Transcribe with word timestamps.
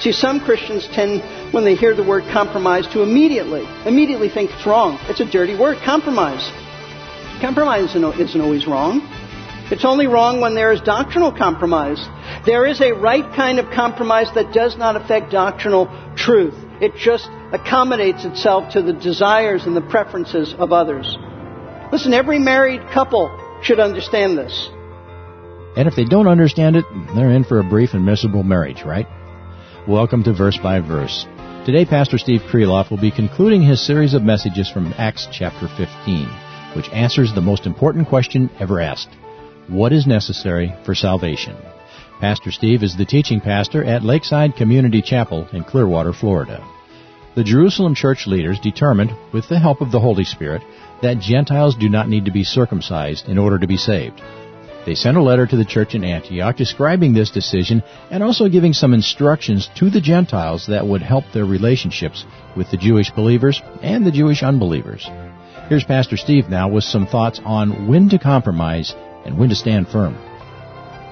See, 0.00 0.12
some 0.12 0.40
Christians 0.40 0.88
tend, 0.92 1.22
when 1.52 1.64
they 1.64 1.74
hear 1.74 1.94
the 1.94 2.04
word 2.04 2.22
compromise, 2.32 2.86
to 2.92 3.02
immediately, 3.02 3.66
immediately 3.84 4.28
think 4.28 4.50
it's 4.52 4.66
wrong. 4.66 4.98
It's 5.08 5.20
a 5.20 5.30
dirty 5.30 5.58
word, 5.58 5.78
compromise. 5.84 6.48
Compromise 7.40 7.94
isn't 7.94 8.40
always 8.40 8.66
wrong. 8.66 9.00
It's 9.70 9.84
only 9.84 10.06
wrong 10.06 10.40
when 10.40 10.54
there 10.54 10.72
is 10.72 10.80
doctrinal 10.80 11.30
compromise. 11.30 11.98
There 12.46 12.64
is 12.66 12.80
a 12.80 12.92
right 12.92 13.24
kind 13.34 13.58
of 13.58 13.70
compromise 13.70 14.28
that 14.34 14.54
does 14.54 14.78
not 14.78 14.96
affect 14.96 15.32
doctrinal 15.32 15.88
truth. 16.16 16.54
It 16.80 16.94
just 16.94 17.28
accommodates 17.52 18.24
itself 18.24 18.72
to 18.74 18.82
the 18.82 18.92
desires 18.92 19.66
and 19.66 19.76
the 19.76 19.82
preferences 19.82 20.54
of 20.56 20.72
others. 20.72 21.16
Listen, 21.90 22.14
every 22.14 22.38
married 22.38 22.82
couple 22.94 23.28
should 23.62 23.80
understand 23.80 24.38
this. 24.38 24.70
And 25.76 25.88
if 25.88 25.96
they 25.96 26.04
don't 26.04 26.28
understand 26.28 26.76
it, 26.76 26.84
they're 27.14 27.32
in 27.32 27.44
for 27.44 27.58
a 27.58 27.64
brief 27.64 27.94
and 27.94 28.06
miserable 28.06 28.44
marriage, 28.44 28.82
right? 28.84 29.06
Welcome 29.88 30.22
to 30.24 30.34
Verse 30.34 30.58
by 30.58 30.80
Verse. 30.80 31.24
Today, 31.64 31.86
Pastor 31.86 32.18
Steve 32.18 32.42
Kreloff 32.42 32.90
will 32.90 33.00
be 33.00 33.10
concluding 33.10 33.62
his 33.62 33.80
series 33.80 34.12
of 34.12 34.22
messages 34.22 34.70
from 34.70 34.92
Acts 34.98 35.26
chapter 35.32 35.66
15, 35.66 36.28
which 36.76 36.90
answers 36.90 37.32
the 37.32 37.40
most 37.40 37.64
important 37.64 38.06
question 38.06 38.50
ever 38.60 38.82
asked. 38.82 39.08
What 39.66 39.94
is 39.94 40.06
necessary 40.06 40.74
for 40.84 40.94
salvation? 40.94 41.56
Pastor 42.20 42.50
Steve 42.50 42.82
is 42.82 42.98
the 42.98 43.06
teaching 43.06 43.40
pastor 43.40 43.82
at 43.82 44.02
Lakeside 44.02 44.56
Community 44.56 45.00
Chapel 45.00 45.48
in 45.54 45.64
Clearwater, 45.64 46.12
Florida. 46.12 46.62
The 47.34 47.44
Jerusalem 47.44 47.94
church 47.94 48.26
leaders 48.26 48.60
determined, 48.60 49.12
with 49.32 49.48
the 49.48 49.58
help 49.58 49.80
of 49.80 49.90
the 49.90 50.00
Holy 50.00 50.24
Spirit, 50.24 50.60
that 51.00 51.18
Gentiles 51.18 51.74
do 51.74 51.88
not 51.88 52.10
need 52.10 52.26
to 52.26 52.30
be 52.30 52.44
circumcised 52.44 53.26
in 53.26 53.38
order 53.38 53.58
to 53.58 53.66
be 53.66 53.78
saved. 53.78 54.20
They 54.86 54.94
sent 54.94 55.16
a 55.16 55.22
letter 55.22 55.46
to 55.46 55.56
the 55.56 55.64
church 55.64 55.94
in 55.94 56.04
Antioch 56.04 56.56
describing 56.56 57.12
this 57.12 57.30
decision 57.30 57.82
and 58.10 58.22
also 58.22 58.48
giving 58.48 58.72
some 58.72 58.94
instructions 58.94 59.68
to 59.76 59.90
the 59.90 60.00
Gentiles 60.00 60.66
that 60.68 60.86
would 60.86 61.02
help 61.02 61.24
their 61.32 61.44
relationships 61.44 62.24
with 62.56 62.70
the 62.70 62.76
Jewish 62.76 63.10
believers 63.10 63.60
and 63.82 64.06
the 64.06 64.12
Jewish 64.12 64.42
unbelievers. 64.42 65.06
Here's 65.68 65.84
Pastor 65.84 66.16
Steve 66.16 66.48
now 66.48 66.68
with 66.68 66.84
some 66.84 67.06
thoughts 67.06 67.40
on 67.44 67.88
when 67.88 68.08
to 68.10 68.18
compromise 68.18 68.94
and 69.26 69.38
when 69.38 69.50
to 69.50 69.54
stand 69.54 69.88
firm. 69.88 70.16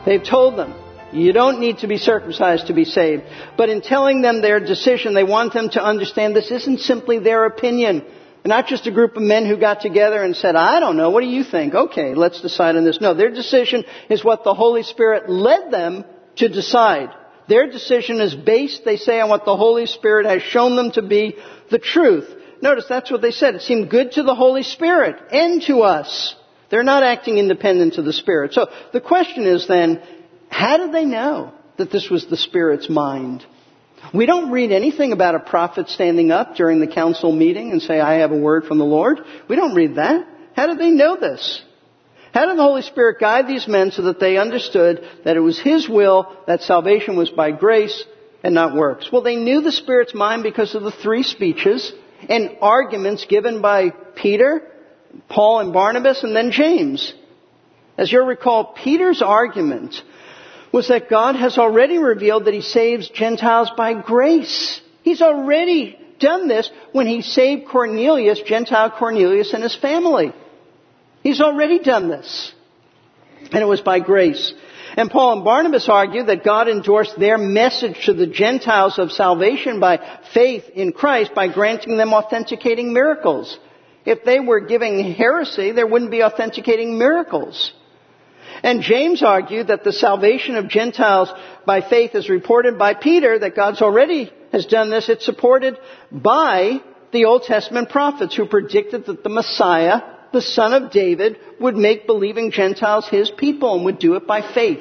They've 0.06 0.24
told 0.24 0.56
them, 0.56 0.74
you 1.12 1.32
don't 1.32 1.60
need 1.60 1.78
to 1.78 1.86
be 1.86 1.98
circumcised 1.98 2.68
to 2.68 2.72
be 2.72 2.84
saved. 2.84 3.24
But 3.56 3.68
in 3.68 3.80
telling 3.80 4.22
them 4.22 4.40
their 4.40 4.60
decision, 4.60 5.14
they 5.14 5.24
want 5.24 5.52
them 5.52 5.70
to 5.70 5.84
understand 5.84 6.34
this 6.34 6.50
isn't 6.50 6.80
simply 6.80 7.18
their 7.18 7.44
opinion. 7.44 8.04
Not 8.46 8.66
just 8.66 8.86
a 8.86 8.92
group 8.92 9.16
of 9.16 9.22
men 9.22 9.46
who 9.46 9.56
got 9.56 9.80
together 9.80 10.22
and 10.22 10.36
said, 10.36 10.56
I 10.56 10.80
don't 10.80 10.96
know, 10.96 11.10
what 11.10 11.22
do 11.22 11.26
you 11.26 11.44
think? 11.44 11.74
Okay, 11.74 12.14
let's 12.14 12.40
decide 12.40 12.76
on 12.76 12.84
this. 12.84 13.00
No, 13.00 13.14
their 13.14 13.30
decision 13.30 13.84
is 14.08 14.24
what 14.24 14.44
the 14.44 14.54
Holy 14.54 14.82
Spirit 14.82 15.28
led 15.28 15.70
them 15.70 16.04
to 16.36 16.48
decide. 16.48 17.10
Their 17.48 17.70
decision 17.70 18.20
is 18.20 18.34
based, 18.34 18.84
they 18.84 18.96
say, 18.96 19.20
on 19.20 19.28
what 19.28 19.44
the 19.44 19.56
Holy 19.56 19.86
Spirit 19.86 20.26
has 20.26 20.42
shown 20.42 20.76
them 20.76 20.90
to 20.92 21.02
be 21.02 21.36
the 21.70 21.78
truth. 21.78 22.28
Notice 22.62 22.86
that's 22.88 23.10
what 23.10 23.22
they 23.22 23.30
said. 23.30 23.54
It 23.54 23.62
seemed 23.62 23.90
good 23.90 24.12
to 24.12 24.22
the 24.22 24.34
Holy 24.34 24.62
Spirit 24.62 25.16
and 25.30 25.62
to 25.62 25.82
us. 25.82 26.34
They're 26.70 26.82
not 26.82 27.02
acting 27.02 27.38
independent 27.38 27.98
of 27.98 28.04
the 28.04 28.12
Spirit. 28.12 28.54
So 28.54 28.68
the 28.92 29.00
question 29.00 29.44
is 29.44 29.68
then, 29.68 30.02
how 30.48 30.78
did 30.78 30.92
they 30.92 31.04
know 31.04 31.52
that 31.76 31.90
this 31.90 32.10
was 32.10 32.26
the 32.26 32.36
Spirit's 32.36 32.88
mind? 32.88 33.44
We 34.14 34.26
don't 34.26 34.50
read 34.50 34.72
anything 34.72 35.12
about 35.12 35.34
a 35.34 35.40
prophet 35.40 35.88
standing 35.88 36.30
up 36.30 36.56
during 36.56 36.80
the 36.80 36.86
council 36.86 37.32
meeting 37.32 37.72
and 37.72 37.82
say, 37.82 38.00
I 38.00 38.20
have 38.20 38.32
a 38.32 38.38
word 38.38 38.64
from 38.64 38.78
the 38.78 38.84
Lord. 38.84 39.20
We 39.48 39.56
don't 39.56 39.74
read 39.74 39.96
that. 39.96 40.26
How 40.54 40.66
did 40.66 40.78
they 40.78 40.90
know 40.90 41.16
this? 41.16 41.62
How 42.32 42.46
did 42.46 42.58
the 42.58 42.62
Holy 42.62 42.82
Spirit 42.82 43.18
guide 43.18 43.46
these 43.46 43.66
men 43.66 43.90
so 43.90 44.02
that 44.02 44.20
they 44.20 44.36
understood 44.36 45.02
that 45.24 45.36
it 45.36 45.40
was 45.40 45.58
His 45.58 45.88
will 45.88 46.36
that 46.46 46.62
salvation 46.62 47.16
was 47.16 47.30
by 47.30 47.50
grace 47.50 48.04
and 48.42 48.54
not 48.54 48.74
works? 48.76 49.10
Well, 49.10 49.22
they 49.22 49.36
knew 49.36 49.62
the 49.62 49.72
Spirit's 49.72 50.14
mind 50.14 50.42
because 50.42 50.74
of 50.74 50.82
the 50.82 50.90
three 50.90 51.22
speeches 51.22 51.92
and 52.28 52.58
arguments 52.60 53.24
given 53.26 53.62
by 53.62 53.90
Peter, 53.90 54.70
Paul 55.28 55.60
and 55.60 55.72
Barnabas, 55.72 56.24
and 56.24 56.36
then 56.36 56.50
James. 56.50 57.14
As 57.98 58.12
you'll 58.12 58.26
recall, 58.26 58.74
Peter's 58.74 59.22
argument 59.22 59.94
was 60.72 60.88
that 60.88 61.08
God 61.08 61.36
has 61.36 61.58
already 61.58 61.98
revealed 61.98 62.46
that 62.46 62.54
He 62.54 62.62
saves 62.62 63.08
Gentiles 63.08 63.70
by 63.76 63.94
grace. 63.94 64.80
He's 65.02 65.22
already 65.22 65.98
done 66.18 66.48
this 66.48 66.70
when 66.92 67.06
He 67.06 67.22
saved 67.22 67.68
Cornelius, 67.68 68.40
Gentile 68.42 68.90
Cornelius, 68.90 69.52
and 69.52 69.62
his 69.62 69.76
family. 69.76 70.32
He's 71.22 71.40
already 71.40 71.78
done 71.78 72.08
this. 72.08 72.52
And 73.40 73.62
it 73.62 73.66
was 73.66 73.80
by 73.80 74.00
grace. 74.00 74.52
And 74.96 75.10
Paul 75.10 75.34
and 75.34 75.44
Barnabas 75.44 75.88
argued 75.88 76.28
that 76.28 76.44
God 76.44 76.68
endorsed 76.68 77.18
their 77.18 77.36
message 77.36 78.06
to 78.06 78.14
the 78.14 78.26
Gentiles 78.26 78.98
of 78.98 79.12
salvation 79.12 79.78
by 79.78 80.20
faith 80.32 80.64
in 80.74 80.92
Christ 80.92 81.34
by 81.34 81.52
granting 81.52 81.96
them 81.96 82.14
authenticating 82.14 82.92
miracles. 82.92 83.58
If 84.06 84.24
they 84.24 84.40
were 84.40 84.60
giving 84.60 85.12
heresy, 85.12 85.72
there 85.72 85.86
wouldn't 85.86 86.10
be 86.10 86.22
authenticating 86.22 86.96
miracles. 86.96 87.72
And 88.62 88.82
James 88.82 89.22
argued 89.22 89.68
that 89.68 89.84
the 89.84 89.92
salvation 89.92 90.56
of 90.56 90.68
Gentiles 90.68 91.30
by 91.64 91.80
faith 91.80 92.14
is 92.14 92.28
reported 92.28 92.78
by 92.78 92.94
Peter, 92.94 93.38
that 93.38 93.56
God's 93.56 93.82
already 93.82 94.32
has 94.52 94.66
done 94.66 94.90
this. 94.90 95.08
It's 95.08 95.24
supported 95.24 95.78
by 96.10 96.80
the 97.12 97.26
Old 97.26 97.42
Testament 97.42 97.90
prophets 97.90 98.34
who 98.34 98.46
predicted 98.46 99.06
that 99.06 99.22
the 99.22 99.28
Messiah, 99.28 100.02
the 100.32 100.42
son 100.42 100.72
of 100.74 100.90
David, 100.90 101.38
would 101.60 101.76
make 101.76 102.06
believing 102.06 102.50
Gentiles 102.50 103.08
his 103.08 103.30
people 103.30 103.74
and 103.74 103.84
would 103.84 103.98
do 103.98 104.14
it 104.14 104.26
by 104.26 104.52
faith. 104.54 104.80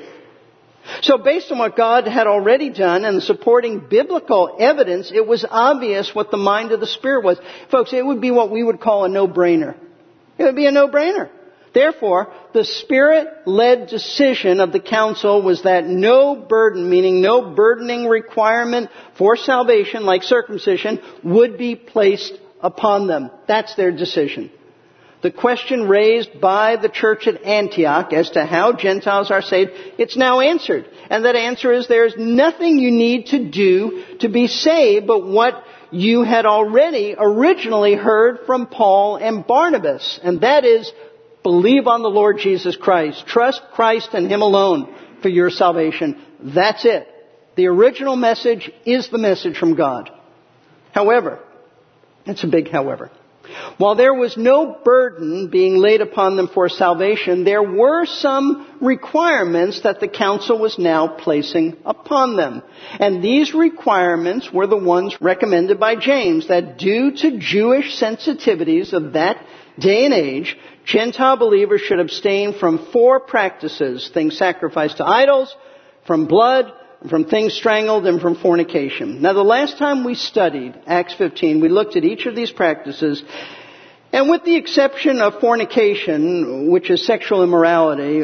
So 1.02 1.18
based 1.18 1.52
on 1.52 1.58
what 1.58 1.76
God 1.76 2.08
had 2.08 2.28
already 2.28 2.70
done 2.70 3.06
and 3.06 3.18
the 3.18 3.22
supporting 3.22 3.88
biblical 3.90 4.56
evidence, 4.60 5.12
it 5.14 5.26
was 5.26 5.44
obvious 5.50 6.14
what 6.14 6.30
the 6.30 6.38
mind 6.38 6.72
of 6.72 6.80
the 6.80 6.88
Spirit 6.88 7.24
was. 7.24 7.40
Folks, 7.72 7.92
it 7.92 8.06
would 8.06 8.22
be 8.22 8.32
what 8.32 8.52
we 8.52 8.64
would 8.64 8.80
call 8.80 9.04
a 9.06 9.10
no-brainer. 9.10 9.76
It 10.38 10.44
would 10.44 10.56
be 10.56 10.68
a 10.68 10.72
no-brainer. 10.72 11.30
Therefore, 11.74 12.34
the 12.56 12.64
Spirit-led 12.64 13.90
decision 13.90 14.62
of 14.62 14.72
the 14.72 14.80
council 14.80 15.42
was 15.42 15.64
that 15.64 15.86
no 15.86 16.38
burden, 16.38 16.90
meaning 16.90 17.22
no 17.22 17.54
burdening 17.54 18.08
requirement 18.08 18.90
for 19.18 19.36
salvation 19.36 20.06
like 20.06 20.24
circumcision, 20.24 21.02
would 21.22 21.58
be 21.58 21.76
placed 21.76 22.32
upon 22.62 23.08
them. 23.08 23.30
That's 23.46 23.76
their 23.76 23.92
decision. 23.92 24.52
The 25.22 25.32
question 25.32 25.90
raised 25.90 26.40
by 26.40 26.78
the 26.78 26.88
church 26.88 27.28
at 27.28 27.44
Antioch 27.44 28.14
as 28.14 28.30
to 28.32 28.46
how 28.46 28.72
Gentiles 28.72 29.32
are 29.32 29.42
saved, 29.42 29.72
it's 29.98 30.16
now 30.16 30.40
answered. 30.40 30.86
And 31.10 31.26
that 31.26 31.36
answer 31.36 31.74
is 31.74 31.90
there's 31.90 32.16
nothing 32.18 32.80
you 32.80 32.92
need 32.92 33.26
to 33.28 33.52
do 33.52 34.06
to 34.22 34.30
be 34.30 34.48
saved 34.48 35.08
but 35.08 35.28
what 35.28 35.62
you 35.92 36.24
had 36.24 36.46
already 36.46 37.16
originally 37.18 37.96
heard 37.96 38.40
from 38.46 38.68
Paul 38.68 39.18
and 39.18 39.46
Barnabas. 39.46 40.20
And 40.24 40.42
that 40.42 40.64
is 40.64 40.92
Believe 41.46 41.86
on 41.86 42.02
the 42.02 42.10
Lord 42.10 42.40
Jesus 42.40 42.76
Christ. 42.76 43.28
Trust 43.28 43.62
Christ 43.72 44.16
and 44.16 44.32
Him 44.32 44.42
alone 44.42 44.92
for 45.22 45.30
your 45.30 45.52
salvation. 45.52 46.20
That's 46.40 46.84
it. 46.86 47.08
The 47.56 47.68
original 47.68 48.16
message 48.16 48.72
is 48.84 49.10
the 49.10 49.20
message 49.20 49.56
from 49.56 49.76
God. 49.76 50.10
However, 50.92 51.38
it's 52.26 52.44
a 52.44 52.48
big 52.48 52.72
however. 52.72 53.12
While 53.78 53.94
there 53.94 54.16
was 54.16 54.36
no 54.38 54.80
burden 54.84 55.52
being 55.52 55.78
laid 55.78 56.02
upon 56.02 56.36
them 56.36 56.48
for 56.52 56.68
salvation, 56.68 57.44
there 57.44 57.62
were 57.62 58.08
some 58.08 58.80
requirements 58.82 59.82
that 59.84 60.00
the 60.00 60.08
council 60.08 60.58
was 60.58 60.80
now 60.80 61.10
placing 61.10 61.78
upon 61.86 62.38
them. 62.38 62.64
And 63.00 63.24
these 63.24 63.54
requirements 63.54 64.52
were 64.52 64.66
the 64.66 64.78
ones 64.78 65.16
recommended 65.22 65.80
by 65.80 65.96
James 65.96 66.48
that 66.48 66.80
due 66.80 67.12
to 67.18 67.38
Jewish 67.38 68.02
sensitivities 68.02 68.94
of 68.94 69.14
that 69.14 69.46
day 69.80 70.06
and 70.06 70.14
age, 70.14 70.58
Gentile 70.86 71.38
believers 71.38 71.82
should 71.82 72.00
abstain 72.00 72.58
from 72.60 72.88
four 72.92 73.20
practices, 73.20 74.10
things 74.14 74.38
sacrificed 74.38 74.98
to 74.98 75.06
idols, 75.06 75.56
from 76.06 76.28
blood, 76.28 76.72
from 77.10 77.26
things 77.26 77.54
strangled, 77.54 78.06
and 78.06 78.22
from 78.22 78.36
fornication. 78.36 79.22
Now 79.22 79.34
the 79.34 79.44
last 79.44 79.78
time 79.78 80.04
we 80.04 80.16
studied 80.16 80.80
Acts 80.88 81.16
15, 81.16 81.62
we 81.62 81.70
looked 81.70 81.96
at 81.96 82.04
each 82.04 82.26
of 82.26 82.36
these 82.36 82.52
practices, 82.52 83.24
and 84.12 84.30
with 84.30 84.44
the 84.44 84.56
exception 84.56 85.20
of 85.20 85.42
fornication, 85.42 86.72
which 86.72 86.90
is 86.90 87.06
sexual 87.06 87.44
immorality, 87.44 88.24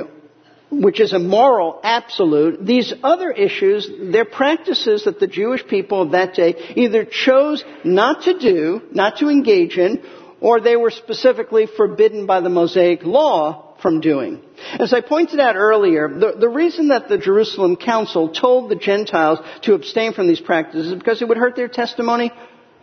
which 0.71 1.01
is 1.01 1.12
a 1.12 1.19
moral 1.19 1.81
absolute, 1.83 2.65
these 2.65 2.94
other 3.04 3.30
issues, 3.30 3.89
they're 4.12 4.24
practices 4.24 5.04
that 5.04 5.19
the 5.19 5.27
Jewish 5.27 5.68
people 5.68 6.01
of 6.01 6.12
that 6.12 6.33
day 6.33 6.74
either 6.77 7.04
chose 7.04 7.63
not 7.83 8.24
to 8.24 8.39
do, 8.39 8.81
not 8.94 9.18
to 9.18 9.27
engage 9.27 9.77
in, 9.77 10.01
or 10.42 10.60
they 10.60 10.76
were 10.76 10.90
specifically 10.90 11.68
forbidden 11.68 12.26
by 12.26 12.42
the 12.42 12.50
Mosaic 12.50 13.04
law 13.04 13.76
from 13.82 14.02
doing. 14.02 14.42
As 14.80 14.94
I 14.94 15.02
pointed 15.02 15.40
out 15.40 15.56
earlier, 15.56 16.10
the, 16.10 16.36
the, 16.38 16.50
reason 16.50 16.90
that 16.90 17.08
the 17.08 17.18
Jerusalem 17.18 17.76
Council 17.76 18.30
told 18.30 18.70
the 18.70 18.76
Gentiles 18.76 19.40
to 19.64 19.74
abstain 19.74 20.14
from 20.14 20.28
these 20.28 20.42
practices 20.42 20.88
is 20.88 20.98
because 20.98 21.22
it 21.22 21.28
would 21.28 21.38
hurt 21.38 21.56
their 21.56 21.68
testimony 21.68 22.32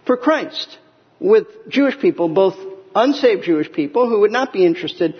for 0.06 0.16
Christ 0.16 0.78
with 1.20 1.46
Jewish 1.68 1.98
people, 1.98 2.28
both 2.28 2.56
unsaved 2.94 3.44
Jewish 3.44 3.70
people 3.70 4.08
who 4.08 4.20
would 4.20 4.32
not 4.32 4.52
be 4.52 4.64
interested 4.64 5.14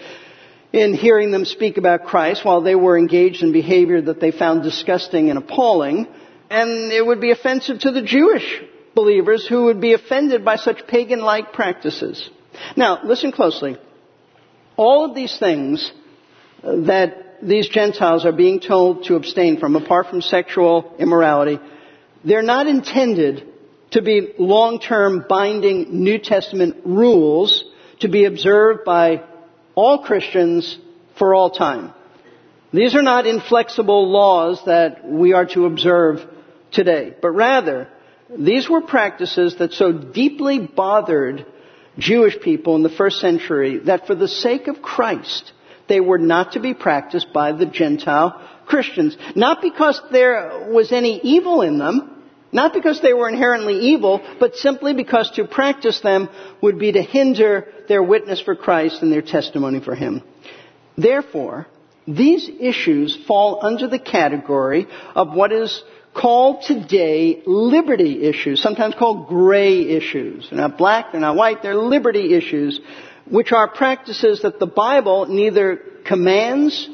in 0.72 0.94
hearing 0.94 1.30
them 1.30 1.44
speak 1.44 1.76
about 1.76 2.04
Christ 2.04 2.44
while 2.44 2.60
they 2.60 2.74
were 2.74 2.98
engaged 2.98 3.42
in 3.42 3.52
behavior 3.52 4.00
that 4.02 4.20
they 4.20 4.30
found 4.30 4.62
disgusting 4.62 5.30
and 5.30 5.38
appalling, 5.38 6.06
And 6.50 6.92
it 6.92 7.04
would 7.04 7.20
be 7.20 7.30
offensive 7.30 7.80
to 7.80 7.90
the 7.90 8.02
Jewish 8.02 8.62
believers 9.02 9.46
who 9.46 9.66
would 9.66 9.80
be 9.80 9.92
offended 9.92 10.44
by 10.44 10.56
such 10.56 10.88
pagan-like 10.88 11.52
practices. 11.52 12.16
Now, 12.76 12.98
listen 13.04 13.30
closely. 13.30 13.78
All 14.76 15.04
of 15.04 15.14
these 15.14 15.38
things 15.38 15.92
uh, 16.64 16.80
that 16.92 17.10
these 17.40 17.68
Gentiles 17.68 18.26
are 18.26 18.32
being 18.32 18.58
told 18.58 19.04
to 19.04 19.14
abstain 19.14 19.60
from, 19.60 19.76
apart 19.76 20.08
from 20.08 20.20
sexual 20.20 20.96
immorality, 20.98 21.60
they're 22.24 22.50
not 22.56 22.66
intended 22.66 23.46
to 23.92 24.02
be 24.02 24.34
long-term 24.36 25.26
binding 25.28 26.02
New 26.02 26.18
Testament 26.18 26.78
rules 26.84 27.50
to 28.00 28.08
be 28.08 28.24
observed 28.24 28.80
by 28.84 29.22
all 29.76 30.02
Christians 30.02 30.76
for 31.18 31.36
all 31.36 31.50
time. 31.50 31.92
These 32.72 32.96
are 32.96 33.02
not 33.02 33.28
inflexible 33.28 34.10
laws 34.10 34.60
that 34.66 35.08
we 35.08 35.34
are 35.34 35.46
to 35.54 35.66
observe 35.66 36.18
today, 36.72 37.14
but 37.22 37.30
rather, 37.30 37.88
these 38.36 38.68
were 38.68 38.82
practices 38.82 39.56
that 39.58 39.72
so 39.72 39.92
deeply 39.92 40.58
bothered 40.58 41.46
Jewish 41.98 42.38
people 42.40 42.76
in 42.76 42.82
the 42.82 42.90
first 42.90 43.20
century 43.20 43.78
that 43.80 44.06
for 44.06 44.14
the 44.14 44.28
sake 44.28 44.68
of 44.68 44.82
Christ, 44.82 45.52
they 45.88 46.00
were 46.00 46.18
not 46.18 46.52
to 46.52 46.60
be 46.60 46.74
practiced 46.74 47.32
by 47.32 47.52
the 47.52 47.66
Gentile 47.66 48.40
Christians. 48.66 49.16
Not 49.34 49.62
because 49.62 50.00
there 50.12 50.68
was 50.70 50.92
any 50.92 51.20
evil 51.22 51.62
in 51.62 51.78
them, 51.78 52.22
not 52.52 52.72
because 52.74 53.00
they 53.00 53.12
were 53.12 53.28
inherently 53.28 53.78
evil, 53.92 54.20
but 54.38 54.56
simply 54.56 54.94
because 54.94 55.30
to 55.32 55.46
practice 55.46 56.00
them 56.00 56.28
would 56.62 56.78
be 56.78 56.92
to 56.92 57.02
hinder 57.02 57.68
their 57.88 58.02
witness 58.02 58.40
for 58.40 58.54
Christ 58.54 59.02
and 59.02 59.12
their 59.12 59.22
testimony 59.22 59.80
for 59.80 59.94
Him. 59.94 60.22
Therefore, 60.96 61.66
these 62.06 62.48
issues 62.60 63.16
fall 63.26 63.60
under 63.62 63.86
the 63.86 63.98
category 63.98 64.86
of 65.14 65.32
what 65.32 65.52
is 65.52 65.82
called 66.14 66.62
today 66.62 67.42
liberty 67.46 68.22
issues, 68.24 68.62
sometimes 68.62 68.94
called 68.94 69.28
gray 69.28 69.82
issues. 69.82 70.48
They're 70.50 70.60
not 70.60 70.78
black, 70.78 71.12
they're 71.12 71.20
not 71.20 71.36
white, 71.36 71.62
they're 71.62 71.74
liberty 71.74 72.34
issues, 72.34 72.80
which 73.30 73.52
are 73.52 73.68
practices 73.68 74.42
that 74.42 74.58
the 74.58 74.66
Bible 74.66 75.26
neither 75.26 75.76
commands 76.04 76.88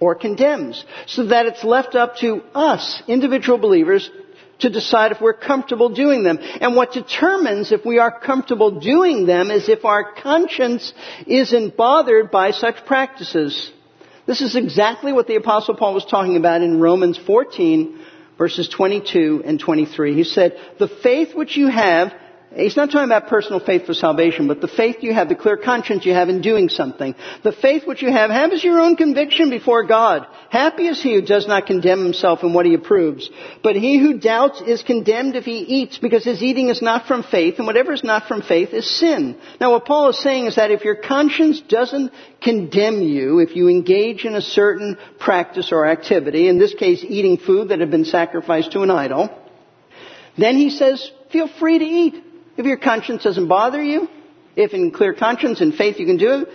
or 0.00 0.14
condemns, 0.14 0.84
so 1.06 1.26
that 1.26 1.46
it's 1.46 1.64
left 1.64 1.94
up 1.94 2.16
to 2.16 2.42
us, 2.54 3.02
individual 3.06 3.58
believers, 3.58 4.10
to 4.60 4.70
decide 4.70 5.12
if 5.12 5.20
we're 5.20 5.34
comfortable 5.34 5.88
doing 5.88 6.22
them. 6.22 6.38
And 6.40 6.76
what 6.76 6.92
determines 6.92 7.72
if 7.72 7.84
we 7.84 7.98
are 7.98 8.20
comfortable 8.20 8.80
doing 8.80 9.26
them 9.26 9.50
is 9.50 9.68
if 9.68 9.84
our 9.84 10.12
conscience 10.14 10.92
isn't 11.26 11.76
bothered 11.76 12.30
by 12.30 12.52
such 12.52 12.84
practices. 12.86 13.72
This 14.26 14.40
is 14.40 14.56
exactly 14.56 15.12
what 15.12 15.26
the 15.26 15.36
apostle 15.36 15.74
Paul 15.74 15.94
was 15.94 16.06
talking 16.06 16.36
about 16.36 16.62
in 16.62 16.80
Romans 16.80 17.18
14 17.18 18.00
verses 18.38 18.68
22 18.68 19.42
and 19.44 19.60
23. 19.60 20.14
He 20.14 20.24
said, 20.24 20.58
the 20.78 20.88
faith 20.88 21.34
which 21.34 21.56
you 21.56 21.68
have 21.68 22.12
He's 22.56 22.76
not 22.76 22.90
talking 22.90 23.06
about 23.06 23.28
personal 23.28 23.58
faith 23.58 23.86
for 23.86 23.94
salvation, 23.94 24.46
but 24.46 24.60
the 24.60 24.68
faith 24.68 24.98
you 25.00 25.12
have, 25.12 25.28
the 25.28 25.34
clear 25.34 25.56
conscience 25.56 26.04
you 26.04 26.12
have 26.12 26.28
in 26.28 26.40
doing 26.40 26.68
something. 26.68 27.14
The 27.42 27.52
faith 27.52 27.86
which 27.86 28.00
you 28.00 28.12
have, 28.12 28.30
have 28.30 28.52
as 28.52 28.62
your 28.62 28.80
own 28.80 28.96
conviction 28.96 29.50
before 29.50 29.84
God. 29.84 30.26
Happy 30.50 30.86
is 30.86 31.02
he 31.02 31.14
who 31.14 31.22
does 31.22 31.48
not 31.48 31.66
condemn 31.66 32.04
himself 32.04 32.42
in 32.42 32.52
what 32.52 32.66
he 32.66 32.74
approves. 32.74 33.28
But 33.62 33.76
he 33.76 33.98
who 33.98 34.18
doubts 34.18 34.60
is 34.60 34.82
condemned 34.82 35.36
if 35.36 35.44
he 35.44 35.58
eats, 35.58 35.98
because 35.98 36.24
his 36.24 36.42
eating 36.42 36.68
is 36.68 36.80
not 36.80 37.06
from 37.06 37.24
faith, 37.24 37.56
and 37.58 37.66
whatever 37.66 37.92
is 37.92 38.04
not 38.04 38.28
from 38.28 38.42
faith 38.42 38.70
is 38.70 38.88
sin. 38.98 39.36
Now 39.60 39.72
what 39.72 39.84
Paul 39.84 40.10
is 40.10 40.22
saying 40.22 40.46
is 40.46 40.56
that 40.56 40.70
if 40.70 40.84
your 40.84 40.96
conscience 40.96 41.60
doesn't 41.60 42.12
condemn 42.40 43.02
you, 43.02 43.40
if 43.40 43.56
you 43.56 43.68
engage 43.68 44.24
in 44.24 44.34
a 44.36 44.40
certain 44.40 44.96
practice 45.18 45.72
or 45.72 45.86
activity, 45.86 46.48
in 46.48 46.58
this 46.58 46.74
case 46.74 47.04
eating 47.06 47.36
food 47.36 47.70
that 47.70 47.80
had 47.80 47.90
been 47.90 48.04
sacrificed 48.04 48.72
to 48.72 48.82
an 48.82 48.90
idol, 48.90 49.28
then 50.36 50.56
he 50.56 50.70
says, 50.70 51.10
feel 51.30 51.48
free 51.48 51.78
to 51.78 51.84
eat. 51.84 52.23
If 52.56 52.66
your 52.66 52.76
conscience 52.76 53.24
doesn't 53.24 53.48
bother 53.48 53.82
you, 53.82 54.08
if 54.56 54.72
in 54.72 54.90
clear 54.90 55.14
conscience 55.14 55.60
and 55.60 55.74
faith 55.74 55.98
you 55.98 56.06
can 56.06 56.16
do 56.16 56.42
it, 56.42 56.48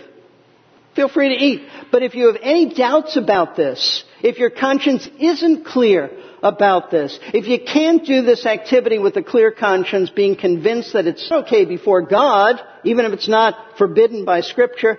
feel 0.94 1.08
free 1.08 1.28
to 1.28 1.44
eat. 1.44 1.62
But 1.92 2.02
if 2.02 2.14
you 2.14 2.26
have 2.26 2.36
any 2.42 2.74
doubts 2.74 3.16
about 3.16 3.56
this, 3.56 4.04
if 4.22 4.38
your 4.38 4.50
conscience 4.50 5.08
isn't 5.18 5.64
clear 5.64 6.10
about 6.42 6.90
this, 6.90 7.18
if 7.34 7.46
you 7.46 7.60
can't 7.60 8.04
do 8.04 8.22
this 8.22 8.46
activity 8.46 8.98
with 8.98 9.16
a 9.16 9.22
clear 9.22 9.50
conscience, 9.50 10.10
being 10.10 10.36
convinced 10.36 10.94
that 10.94 11.06
it's 11.06 11.30
okay 11.30 11.64
before 11.64 12.02
God, 12.02 12.60
even 12.84 13.04
if 13.04 13.12
it's 13.12 13.28
not 13.28 13.76
forbidden 13.76 14.24
by 14.24 14.40
scripture, 14.40 14.98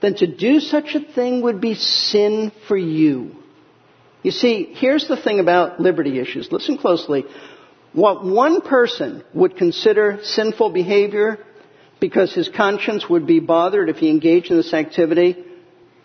then 0.00 0.14
to 0.14 0.26
do 0.26 0.60
such 0.60 0.94
a 0.94 1.00
thing 1.00 1.42
would 1.42 1.60
be 1.60 1.74
sin 1.74 2.52
for 2.68 2.76
you. 2.76 3.34
You 4.22 4.30
see, 4.30 4.74
here's 4.74 5.08
the 5.08 5.16
thing 5.16 5.40
about 5.40 5.80
liberty 5.80 6.18
issues. 6.18 6.50
Listen 6.50 6.78
closely. 6.78 7.24
What 7.96 8.22
one 8.22 8.60
person 8.60 9.24
would 9.32 9.56
consider 9.56 10.18
sinful 10.22 10.68
behavior 10.68 11.38
because 11.98 12.30
his 12.34 12.46
conscience 12.46 13.08
would 13.08 13.26
be 13.26 13.40
bothered 13.40 13.88
if 13.88 13.96
he 13.96 14.10
engaged 14.10 14.50
in 14.50 14.58
this 14.58 14.74
activity, 14.74 15.42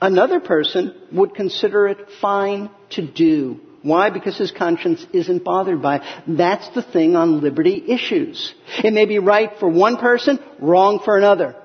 another 0.01 0.39
person 0.39 0.95
would 1.11 1.35
consider 1.35 1.89
it 1.89 2.07
fine 2.21 2.69
to 2.91 3.05
do. 3.05 3.59
Why? 3.81 4.09
Because 4.09 4.37
his 4.37 4.51
conscience 4.51 5.05
isn't 5.11 5.43
bothered 5.43 5.81
by 5.81 5.97
it. 5.97 6.03
That's 6.27 6.69
the 6.69 6.81
thing 6.81 7.17
on 7.17 7.41
liberty 7.41 7.83
issues. 7.85 8.53
It 8.81 8.93
may 8.93 9.03
be 9.03 9.19
right 9.19 9.51
for 9.59 9.67
one 9.67 9.97
person, 9.97 10.39
wrong 10.61 11.01
for 11.03 11.17
another. 11.17 11.57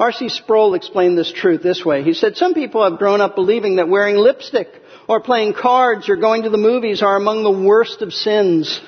R.C. 0.00 0.28
Sproul 0.28 0.74
explained 0.74 1.16
this 1.16 1.30
truth 1.30 1.62
this 1.62 1.84
way. 1.84 2.02
He 2.02 2.14
said, 2.14 2.36
some 2.36 2.52
people 2.52 2.82
have 2.82 2.98
grown 2.98 3.20
up 3.20 3.36
believing 3.36 3.76
that 3.76 3.88
wearing 3.88 4.16
lipstick 4.16 4.66
or 5.06 5.20
playing 5.20 5.54
cards 5.54 6.08
or 6.08 6.16
going 6.16 6.42
to 6.42 6.50
the 6.50 6.58
movies 6.58 7.00
are 7.00 7.14
among 7.14 7.44
the 7.44 7.64
worst 7.68 8.02
of 8.02 8.12
sins. 8.12 8.80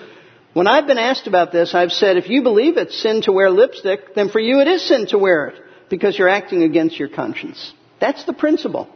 When 0.55 0.67
I've 0.67 0.87
been 0.87 0.99
asked 0.99 1.27
about 1.27 1.51
this, 1.51 1.75
I've 1.75 1.93
said, 1.93 2.19
if 2.19 2.29
you 2.29 2.43
believe 2.43 2.77
it's 2.77 3.01
sin 3.01 3.23
to 3.23 3.33
wear 3.33 3.51
lipstick, 3.51 4.15
then 4.15 4.29
for 4.29 4.39
you 4.39 4.61
it 4.61 4.69
is 4.69 4.87
sin 4.87 5.07
to 5.09 5.19
wear 5.19 5.47
it 5.47 5.63
because 5.89 6.19
you're 6.19 6.29
acting 6.29 6.63
against 6.63 6.99
your 6.99 7.09
conscience. 7.09 7.73
That's 8.01 8.25
the 8.25 8.35
principle. 8.35 8.89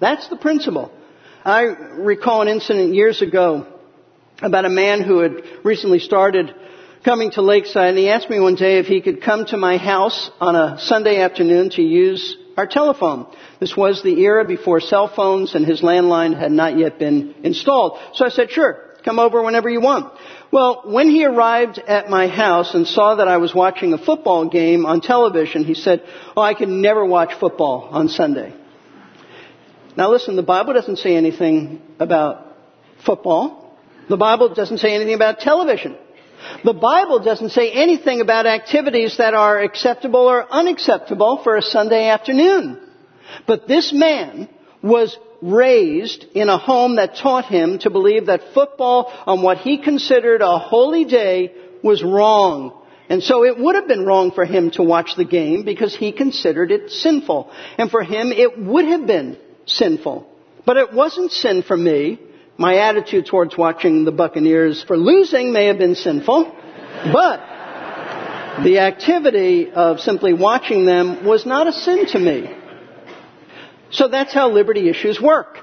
That's 0.00 0.28
the 0.28 0.36
principle. 0.36 0.90
I 1.44 1.62
recall 1.62 2.42
an 2.42 2.48
incident 2.48 2.92
years 2.92 3.22
ago 3.22 3.66
about 4.42 4.64
a 4.64 4.68
man 4.68 5.00
who 5.00 5.20
had 5.20 5.42
recently 5.62 6.00
started 6.00 6.52
coming 7.04 7.30
to 7.32 7.42
Lakeside 7.42 7.90
and 7.90 7.98
he 7.98 8.08
asked 8.08 8.28
me 8.28 8.40
one 8.40 8.56
day 8.56 8.78
if 8.78 8.86
he 8.86 9.00
could 9.00 9.22
come 9.22 9.46
to 9.46 9.56
my 9.56 9.76
house 9.76 10.28
on 10.40 10.56
a 10.56 10.76
Sunday 10.80 11.20
afternoon 11.20 11.70
to 11.70 11.82
use 11.82 12.36
our 12.56 12.66
telephone. 12.66 13.32
This 13.60 13.76
was 13.76 14.02
the 14.02 14.20
era 14.22 14.44
before 14.44 14.80
cell 14.80 15.06
phones 15.06 15.54
and 15.54 15.64
his 15.64 15.82
landline 15.82 16.36
had 16.36 16.50
not 16.50 16.76
yet 16.76 16.98
been 16.98 17.36
installed. 17.44 17.98
So 18.14 18.26
I 18.26 18.30
said, 18.30 18.50
sure, 18.50 18.95
come 19.06 19.18
over 19.20 19.40
whenever 19.42 19.70
you 19.70 19.80
want. 19.80 20.12
Well, 20.52 20.82
when 20.84 21.08
he 21.08 21.24
arrived 21.24 21.78
at 21.78 22.10
my 22.10 22.26
house 22.26 22.74
and 22.74 22.86
saw 22.86 23.14
that 23.14 23.28
I 23.28 23.36
was 23.36 23.54
watching 23.54 23.92
a 23.92 23.98
football 23.98 24.48
game 24.48 24.84
on 24.84 25.00
television, 25.00 25.64
he 25.64 25.74
said, 25.74 26.02
Oh, 26.36 26.42
I 26.42 26.54
can 26.54 26.82
never 26.82 27.06
watch 27.06 27.32
football 27.38 27.88
on 27.92 28.08
Sunday. 28.08 28.52
Now 29.96 30.10
listen, 30.10 30.36
the 30.36 30.42
Bible 30.42 30.74
doesn't 30.74 30.96
say 30.96 31.14
anything 31.16 31.80
about 32.00 32.46
football. 33.06 33.78
The 34.08 34.16
Bible 34.16 34.52
doesn't 34.54 34.78
say 34.78 34.94
anything 34.94 35.14
about 35.14 35.38
television. 35.38 35.96
The 36.64 36.74
Bible 36.74 37.20
doesn't 37.24 37.50
say 37.50 37.70
anything 37.70 38.20
about 38.20 38.46
activities 38.46 39.16
that 39.18 39.34
are 39.34 39.60
acceptable 39.60 40.26
or 40.28 40.46
unacceptable 40.52 41.40
for 41.42 41.56
a 41.56 41.62
Sunday 41.62 42.08
afternoon. 42.08 42.80
But 43.46 43.66
this 43.68 43.92
man 43.92 44.48
was 44.82 45.16
raised 45.42 46.24
in 46.34 46.48
a 46.48 46.58
home 46.58 46.96
that 46.96 47.16
taught 47.16 47.46
him 47.46 47.78
to 47.80 47.90
believe 47.90 48.26
that 48.26 48.54
football 48.54 49.12
on 49.26 49.42
what 49.42 49.58
he 49.58 49.78
considered 49.78 50.42
a 50.42 50.58
holy 50.58 51.04
day 51.04 51.52
was 51.82 52.02
wrong. 52.02 52.72
And 53.08 53.22
so 53.22 53.44
it 53.44 53.58
would 53.58 53.76
have 53.76 53.86
been 53.86 54.04
wrong 54.04 54.32
for 54.32 54.44
him 54.44 54.70
to 54.72 54.82
watch 54.82 55.14
the 55.16 55.24
game 55.24 55.64
because 55.64 55.94
he 55.94 56.12
considered 56.12 56.72
it 56.72 56.90
sinful. 56.90 57.50
And 57.78 57.90
for 57.90 58.02
him 58.02 58.32
it 58.32 58.58
would 58.58 58.86
have 58.86 59.06
been 59.06 59.38
sinful. 59.66 60.26
But 60.64 60.76
it 60.76 60.92
wasn't 60.92 61.30
sin 61.30 61.62
for 61.62 61.76
me. 61.76 62.18
My 62.58 62.78
attitude 62.78 63.26
towards 63.26 63.56
watching 63.56 64.04
the 64.04 64.12
Buccaneers 64.12 64.82
for 64.82 64.96
losing 64.96 65.52
may 65.52 65.66
have 65.66 65.78
been 65.78 65.94
sinful, 65.94 66.56
but 67.12 67.40
the 68.64 68.78
activity 68.78 69.70
of 69.70 70.00
simply 70.00 70.32
watching 70.32 70.86
them 70.86 71.26
was 71.26 71.44
not 71.44 71.66
a 71.66 71.72
sin 71.72 72.06
to 72.06 72.18
me. 72.18 72.50
So 73.90 74.08
that's 74.08 74.34
how 74.34 74.50
liberty 74.50 74.88
issues 74.88 75.20
work. 75.20 75.58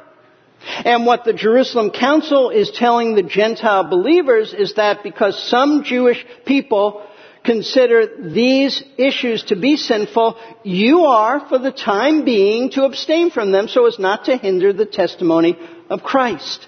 And 0.85 1.05
what 1.05 1.25
the 1.25 1.33
Jerusalem 1.33 1.91
Council 1.91 2.49
is 2.49 2.71
telling 2.71 3.15
the 3.15 3.23
Gentile 3.23 3.89
believers 3.89 4.53
is 4.53 4.75
that 4.75 5.03
because 5.03 5.49
some 5.49 5.83
Jewish 5.83 6.25
people 6.45 7.05
consider 7.43 8.31
these 8.31 8.81
issues 8.97 9.43
to 9.43 9.57
be 9.57 9.75
sinful, 9.75 10.37
you 10.63 11.05
are, 11.05 11.47
for 11.49 11.59
the 11.59 11.71
time 11.71 12.23
being, 12.23 12.69
to 12.71 12.85
abstain 12.85 13.29
from 13.29 13.51
them 13.51 13.67
so 13.67 13.85
as 13.85 13.99
not 13.99 14.25
to 14.25 14.37
hinder 14.37 14.71
the 14.71 14.85
testimony 14.85 15.57
of 15.89 16.03
Christ. 16.03 16.67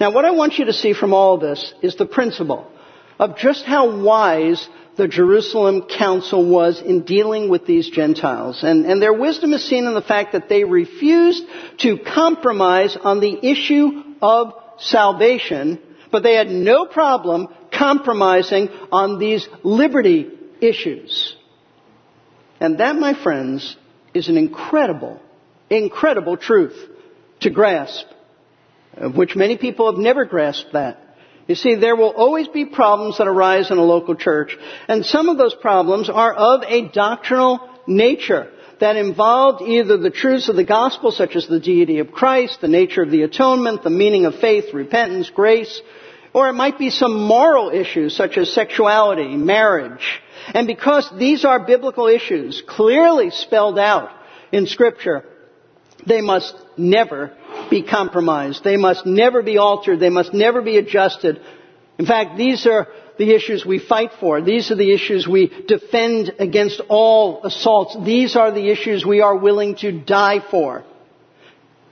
Now 0.00 0.12
what 0.12 0.24
I 0.24 0.32
want 0.32 0.58
you 0.58 0.64
to 0.64 0.72
see 0.72 0.92
from 0.92 1.14
all 1.14 1.38
this 1.38 1.72
is 1.82 1.96
the 1.96 2.06
principle 2.06 2.70
of 3.18 3.36
just 3.36 3.64
how 3.64 4.02
wise 4.02 4.68
the 4.96 5.08
Jerusalem 5.08 5.82
council 5.82 6.48
was 6.48 6.80
in 6.80 7.02
dealing 7.02 7.48
with 7.48 7.66
these 7.66 7.88
Gentiles. 7.88 8.62
And, 8.62 8.84
and 8.86 9.00
their 9.00 9.12
wisdom 9.12 9.52
is 9.52 9.64
seen 9.64 9.86
in 9.86 9.94
the 9.94 10.02
fact 10.02 10.32
that 10.32 10.48
they 10.48 10.64
refused 10.64 11.44
to 11.78 11.98
compromise 11.98 12.96
on 13.02 13.20
the 13.20 13.38
issue 13.42 14.02
of 14.20 14.54
salvation 14.78 15.78
But 16.10 16.22
they 16.22 16.34
had 16.34 16.50
no 16.50 16.86
problem 16.86 17.48
compromising 17.72 18.68
on 18.90 19.18
these 19.18 19.46
liberty 19.62 20.30
issues. 20.60 21.36
And 22.58 22.78
that, 22.78 22.96
my 22.96 23.14
friends, 23.14 23.76
is 24.12 24.28
an 24.28 24.36
incredible, 24.36 25.20
incredible 25.70 26.36
truth 26.36 26.76
to 27.40 27.50
grasp, 27.50 28.06
which 29.14 29.36
many 29.36 29.56
people 29.56 29.90
have 29.90 30.00
never 30.00 30.24
grasped 30.24 30.72
that. 30.72 31.09
You 31.50 31.56
see, 31.56 31.74
there 31.74 31.96
will 31.96 32.10
always 32.10 32.46
be 32.46 32.64
problems 32.64 33.18
that 33.18 33.26
arise 33.26 33.72
in 33.72 33.78
a 33.78 33.82
local 33.82 34.14
church, 34.14 34.56
and 34.86 35.04
some 35.04 35.28
of 35.28 35.36
those 35.36 35.52
problems 35.52 36.08
are 36.08 36.32
of 36.32 36.62
a 36.62 36.86
doctrinal 36.86 37.58
nature 37.88 38.52
that 38.78 38.94
involved 38.94 39.60
either 39.60 39.96
the 39.96 40.10
truths 40.10 40.48
of 40.48 40.54
the 40.54 40.62
gospel, 40.62 41.10
such 41.10 41.34
as 41.34 41.48
the 41.48 41.58
deity 41.58 41.98
of 41.98 42.12
Christ, 42.12 42.60
the 42.60 42.68
nature 42.68 43.02
of 43.02 43.10
the 43.10 43.22
atonement, 43.22 43.82
the 43.82 43.90
meaning 43.90 44.26
of 44.26 44.36
faith, 44.36 44.72
repentance, 44.72 45.28
grace, 45.28 45.82
or 46.32 46.48
it 46.48 46.52
might 46.52 46.78
be 46.78 46.88
some 46.88 47.20
moral 47.20 47.70
issues 47.70 48.14
such 48.14 48.38
as 48.38 48.54
sexuality, 48.54 49.36
marriage. 49.36 50.20
And 50.54 50.68
because 50.68 51.10
these 51.18 51.44
are 51.44 51.66
biblical 51.66 52.06
issues 52.06 52.62
clearly 52.64 53.30
spelled 53.30 53.76
out 53.76 54.10
in 54.52 54.68
scripture, 54.68 55.24
they 56.06 56.20
must 56.20 56.54
never 56.76 57.36
be 57.70 57.82
compromised. 57.82 58.64
They 58.64 58.76
must 58.76 59.06
never 59.06 59.42
be 59.42 59.58
altered. 59.58 60.00
They 60.00 60.10
must 60.10 60.34
never 60.34 60.62
be 60.62 60.76
adjusted. 60.76 61.40
In 61.98 62.06
fact, 62.06 62.36
these 62.36 62.66
are 62.66 62.88
the 63.18 63.34
issues 63.34 63.66
we 63.66 63.78
fight 63.78 64.12
for. 64.18 64.40
These 64.40 64.70
are 64.70 64.76
the 64.76 64.92
issues 64.92 65.28
we 65.28 65.48
defend 65.66 66.34
against 66.38 66.80
all 66.88 67.44
assaults. 67.44 67.96
These 68.04 68.36
are 68.36 68.50
the 68.50 68.70
issues 68.70 69.04
we 69.04 69.20
are 69.20 69.36
willing 69.36 69.76
to 69.76 69.92
die 69.92 70.40
for. 70.50 70.84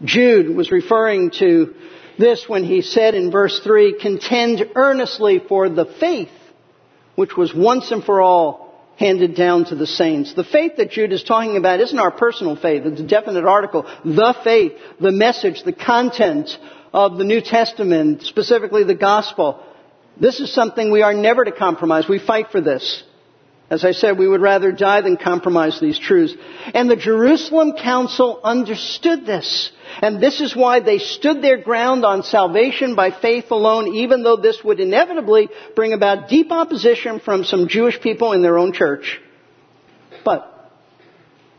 Jude 0.02 0.56
was 0.56 0.70
referring 0.70 1.32
to 1.38 1.74
this 2.18 2.48
when 2.48 2.64
he 2.64 2.82
said 2.82 3.14
in 3.14 3.30
verse 3.30 3.60
3, 3.62 3.98
contend 4.00 4.70
earnestly 4.74 5.40
for 5.48 5.68
the 5.68 5.84
faith 5.84 6.30
which 7.14 7.36
was 7.36 7.54
once 7.54 7.90
and 7.90 8.04
for 8.04 8.22
all 8.22 8.67
handed 8.98 9.36
down 9.36 9.64
to 9.66 9.76
the 9.76 9.86
saints. 9.86 10.34
The 10.34 10.44
faith 10.44 10.72
that 10.78 10.90
Jude 10.90 11.12
is 11.12 11.22
talking 11.22 11.56
about 11.56 11.80
isn't 11.80 11.98
our 11.98 12.10
personal 12.10 12.56
faith. 12.56 12.82
It's 12.84 13.00
a 13.00 13.06
definite 13.06 13.44
article. 13.44 13.84
The 14.04 14.34
faith, 14.42 14.72
the 15.00 15.12
message, 15.12 15.62
the 15.62 15.72
content 15.72 16.50
of 16.92 17.16
the 17.16 17.24
New 17.24 17.40
Testament, 17.40 18.22
specifically 18.22 18.82
the 18.82 18.96
gospel. 18.96 19.64
This 20.20 20.40
is 20.40 20.52
something 20.52 20.90
we 20.90 21.02
are 21.02 21.14
never 21.14 21.44
to 21.44 21.52
compromise. 21.52 22.08
We 22.08 22.18
fight 22.18 22.46
for 22.50 22.60
this. 22.60 23.04
As 23.70 23.84
I 23.84 23.92
said, 23.92 24.16
we 24.16 24.26
would 24.26 24.40
rather 24.40 24.72
die 24.72 25.02
than 25.02 25.18
compromise 25.18 25.78
these 25.78 25.98
truths. 25.98 26.34
And 26.72 26.90
the 26.90 26.96
Jerusalem 26.96 27.72
Council 27.72 28.40
understood 28.42 29.26
this. 29.26 29.70
And 30.00 30.22
this 30.22 30.40
is 30.40 30.56
why 30.56 30.80
they 30.80 30.98
stood 30.98 31.42
their 31.42 31.58
ground 31.58 32.04
on 32.04 32.22
salvation 32.22 32.94
by 32.94 33.10
faith 33.10 33.50
alone, 33.50 33.94
even 33.96 34.22
though 34.22 34.36
this 34.36 34.64
would 34.64 34.80
inevitably 34.80 35.50
bring 35.76 35.92
about 35.92 36.30
deep 36.30 36.50
opposition 36.50 37.20
from 37.20 37.44
some 37.44 37.68
Jewish 37.68 38.00
people 38.00 38.32
in 38.32 38.40
their 38.40 38.56
own 38.56 38.72
church. 38.72 39.20
But 40.24 40.72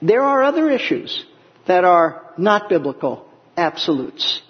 there 0.01 0.23
are 0.23 0.41
other 0.41 0.67
issues 0.69 1.25
that 1.67 1.83
are 1.83 2.33
not 2.39 2.69
biblical 2.69 3.29
absolutes. 3.55 4.41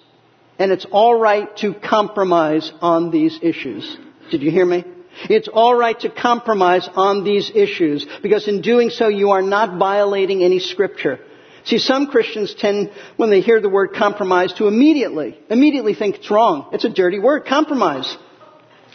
And 0.58 0.72
it's 0.72 0.86
alright 0.86 1.56
to 1.58 1.74
compromise 1.74 2.72
on 2.80 3.10
these 3.10 3.38
issues. 3.42 3.98
Did 4.30 4.42
you 4.42 4.50
hear 4.50 4.64
me? 4.64 4.84
It's 5.28 5.48
alright 5.48 6.00
to 6.00 6.10
compromise 6.10 6.88
on 6.94 7.24
these 7.24 7.50
issues 7.54 8.06
because 8.22 8.48
in 8.48 8.62
doing 8.62 8.90
so 8.90 9.08
you 9.08 9.30
are 9.30 9.42
not 9.42 9.78
violating 9.78 10.42
any 10.42 10.58
scripture. 10.58 11.20
See, 11.64 11.78
some 11.78 12.06
Christians 12.06 12.54
tend, 12.54 12.90
when 13.16 13.30
they 13.30 13.40
hear 13.40 13.60
the 13.60 13.68
word 13.68 13.92
compromise, 13.94 14.52
to 14.54 14.66
immediately, 14.66 15.38
immediately 15.50 15.94
think 15.94 16.16
it's 16.16 16.30
wrong. 16.30 16.70
It's 16.72 16.84
a 16.84 16.88
dirty 16.88 17.18
word, 17.18 17.44
compromise. 17.46 18.16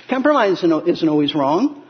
Compromise 0.09 0.63
isn't 0.63 1.09
always 1.09 1.35
wrong. 1.35 1.83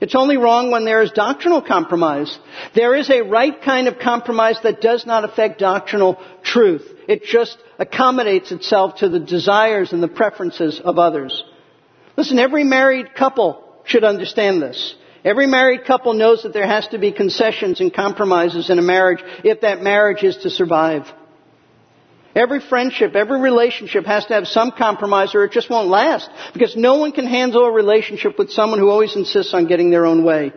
It's 0.00 0.14
only 0.14 0.36
wrong 0.36 0.70
when 0.70 0.84
there 0.84 1.02
is 1.02 1.10
doctrinal 1.10 1.60
compromise. 1.60 2.38
There 2.74 2.94
is 2.94 3.10
a 3.10 3.22
right 3.22 3.60
kind 3.62 3.88
of 3.88 3.98
compromise 3.98 4.58
that 4.62 4.80
does 4.80 5.06
not 5.06 5.24
affect 5.24 5.58
doctrinal 5.58 6.20
truth. 6.42 6.86
It 7.08 7.24
just 7.24 7.58
accommodates 7.78 8.52
itself 8.52 8.96
to 8.96 9.08
the 9.08 9.18
desires 9.18 9.92
and 9.92 10.02
the 10.02 10.08
preferences 10.08 10.80
of 10.82 10.98
others. 10.98 11.42
Listen, 12.16 12.38
every 12.38 12.64
married 12.64 13.14
couple 13.14 13.64
should 13.88 14.04
understand 14.04 14.62
this. 14.62 14.94
Every 15.24 15.46
married 15.46 15.84
couple 15.84 16.14
knows 16.14 16.44
that 16.44 16.52
there 16.52 16.66
has 16.66 16.86
to 16.88 16.98
be 16.98 17.10
concessions 17.10 17.80
and 17.80 17.92
compromises 17.92 18.70
in 18.70 18.78
a 18.78 18.82
marriage 18.82 19.18
if 19.42 19.62
that 19.62 19.82
marriage 19.82 20.22
is 20.22 20.36
to 20.38 20.50
survive. 20.50 21.10
Every 22.36 22.60
friendship, 22.60 23.16
every 23.16 23.40
relationship 23.40 24.04
has 24.06 24.24
to 24.26 24.34
have 24.34 24.46
some 24.46 24.70
compromise 24.70 25.34
or 25.34 25.44
it 25.44 25.52
just 25.52 25.68
won't 25.68 25.88
last. 25.88 26.30
Because 26.52 26.76
no 26.76 26.98
one 26.98 27.10
can 27.12 27.26
handle 27.26 27.64
a 27.64 27.72
relationship 27.72 28.38
with 28.38 28.52
someone 28.52 28.78
who 28.78 28.90
always 28.90 29.16
insists 29.16 29.54
on 29.54 29.66
getting 29.66 29.90
their 29.90 30.06
own 30.06 30.22
way. 30.22 30.52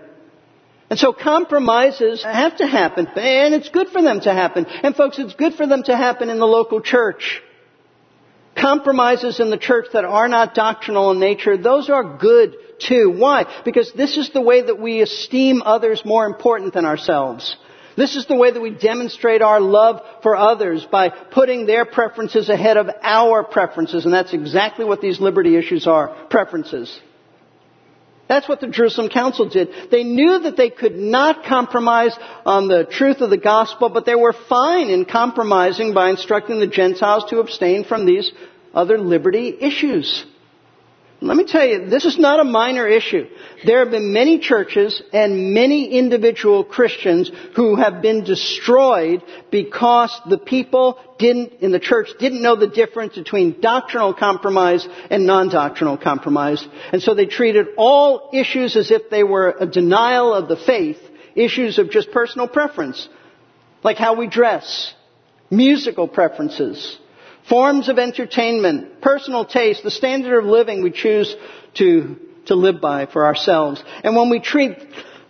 And 0.92 1.00
so 1.00 1.14
compromises 1.14 2.22
have 2.22 2.58
to 2.58 2.68
happen, 2.68 3.08
and 3.16 3.54
it's 3.54 3.70
good 3.70 3.88
for 3.88 4.02
them 4.02 4.20
to 4.20 4.34
happen. 4.34 4.66
And 4.66 4.94
folks, 4.94 5.20
it's 5.20 5.34
good 5.34 5.54
for 5.54 5.66
them 5.66 5.84
to 5.84 5.96
happen 5.96 6.30
in 6.30 6.38
the 6.38 6.46
local 6.46 6.82
church. 6.82 7.42
Compromises 8.58 9.40
in 9.40 9.50
the 9.50 9.58
church 9.58 9.86
that 9.94 10.04
are 10.04 10.28
not 10.28 10.54
doctrinal 10.54 11.12
in 11.12 11.20
nature, 11.22 11.56
those 11.56 11.90
are 11.90 12.18
good 12.18 12.58
Why? 12.90 13.46
Because 13.64 13.92
this 13.94 14.18
is 14.18 14.30
the 14.32 14.42
way 14.42 14.62
that 14.62 14.80
we 14.80 15.02
esteem 15.02 15.62
others 15.64 16.04
more 16.06 16.26
important 16.26 16.74
than 16.74 16.86
ourselves. 16.86 17.56
This 17.98 18.16
is 18.16 18.26
the 18.26 18.36
way 18.36 18.52
that 18.52 18.62
we 18.62 18.72
demonstrate 18.72 19.42
our 19.42 19.60
love 19.60 20.02
for 20.24 20.36
others 20.36 20.86
by 20.90 21.10
putting 21.10 21.66
their 21.66 21.86
preferences 21.86 22.50
ahead 22.50 22.78
of 22.78 22.90
our 23.02 23.44
preferences. 23.44 24.06
And 24.06 24.14
that's 24.14 24.34
exactly 24.34 24.86
what 24.86 25.02
these 25.02 25.20
liberty 25.20 25.58
issues 25.58 25.88
are. 25.88 26.28
Preferences. 26.30 27.00
That's 28.30 28.48
what 28.48 28.62
the 28.62 28.68
Jerusalem 28.68 29.10
Council 29.10 29.50
did. 29.50 29.92
They 29.92 30.06
knew 30.06 30.40
that 30.40 30.56
they 30.56 30.70
could 30.70 30.96
not 30.96 31.44
compromise 31.44 32.18
on 32.46 32.70
the 32.70 32.86
truth 32.86 33.20
of 33.20 33.30
the 33.30 33.38
gospel, 33.38 33.90
but 33.90 34.06
they 34.06 34.16
were 34.16 34.34
fine 34.48 34.90
in 34.90 35.04
compromising 35.04 35.94
by 35.94 36.12
instructing 36.12 36.62
the 36.62 36.68
Gentiles 36.68 37.26
to 37.30 37.40
abstain 37.40 37.84
from 37.84 38.06
these 38.06 38.32
other 38.74 38.98
liberty 38.98 39.54
issues. 39.60 40.26
Let 41.24 41.38
me 41.38 41.46
tell 41.46 41.68
you, 41.68 41.88
this 41.88 42.06
is 42.06 42.18
not 42.18 42.40
a 42.40 42.44
minor 42.44 42.88
issue. 42.88 43.28
There 43.64 43.80
have 43.80 43.92
been 43.92 44.12
many 44.12 44.40
churches 44.40 45.04
and 45.14 45.54
many 45.54 45.96
individual 45.96 46.64
Christians 46.64 47.32
who 47.56 47.76
have 47.76 48.02
been 48.02 48.24
destroyed 48.24 49.22
because 49.52 50.20
the 50.28 50.40
people 50.40 50.98
didn't, 51.20 51.62
in 51.62 51.72
the 51.72 51.80
church, 51.80 52.08
didn't 52.20 52.42
know 52.42 52.56
the 52.56 52.68
difference 52.68 53.14
between 53.14 53.62
doctrinal 53.62 54.16
compromise 54.16 54.88
and 55.12 55.28
non-doctrinal 55.28 56.00
compromise. 56.00 56.68
And 56.92 57.04
so 57.04 57.14
they 57.14 57.28
treated 57.28 57.68
all 57.78 58.32
issues 58.34 58.76
as 58.76 58.90
if 58.90 59.12
they 59.12 59.24
were 59.24 59.56
a 59.60 59.68
denial 59.68 60.34
of 60.34 60.50
the 60.50 60.58
faith, 60.58 60.98
issues 61.36 61.78
of 61.78 61.92
just 61.92 62.12
personal 62.12 62.48
preference. 62.48 63.08
Like 63.84 63.98
how 63.98 64.16
we 64.16 64.28
dress, 64.28 64.92
musical 65.52 66.08
preferences, 66.08 66.98
forms 67.52 67.90
of 67.90 68.00
entertainment, 68.00 69.02
personal 69.02 69.44
taste, 69.44 69.84
the 69.84 69.92
standard 69.92 70.40
of 70.40 70.46
living 70.46 70.82
we 70.82 70.90
choose 70.90 71.36
to, 71.74 72.16
to 72.46 72.56
live 72.56 72.80
by 72.80 73.08
for 73.08 73.26
ourselves. 73.26 73.84
And 74.06 74.16
when 74.16 74.30
we 74.30 74.40
treat 74.40 74.78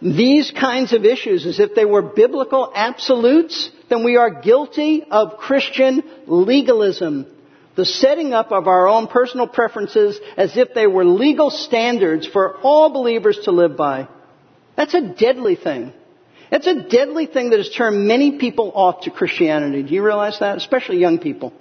these 0.03 0.51
kinds 0.51 0.93
of 0.93 1.03
issues 1.03 1.47
as 1.47 1.59
if 1.59 1.73
they 1.73 1.83
were 1.83 2.03
biblical 2.03 2.71
absolutes, 2.75 3.71
then 3.89 4.03
we 4.03 4.17
are 4.17 4.41
guilty 4.41 5.03
of 5.09 5.37
Christian 5.37 6.03
legalism. 6.27 7.25
The 7.75 7.85
setting 7.85 8.33
up 8.33 8.51
of 8.51 8.67
our 8.67 8.87
own 8.87 9.07
personal 9.07 9.47
preferences 9.47 10.19
as 10.37 10.55
if 10.57 10.75
they 10.75 10.85
were 10.85 11.03
legal 11.03 11.49
standards 11.49 12.27
for 12.27 12.59
all 12.59 12.91
believers 12.91 13.39
to 13.45 13.51
live 13.51 13.75
by. 13.75 14.07
That's 14.77 14.93
a 14.93 15.01
deadly 15.01 15.55
thing. 15.55 15.91
It's 16.51 16.67
a 16.67 16.87
deadly 16.87 17.25
thing 17.25 17.49
that 17.49 17.57
has 17.57 17.71
turned 17.71 18.07
many 18.07 18.37
people 18.37 18.71
off 18.75 19.05
to 19.05 19.09
Christianity. 19.09 19.81
Do 19.81 19.95
you 19.95 20.03
realize 20.03 20.37
that? 20.39 20.57
Especially 20.57 20.99
young 20.99 21.17
people. 21.17 21.53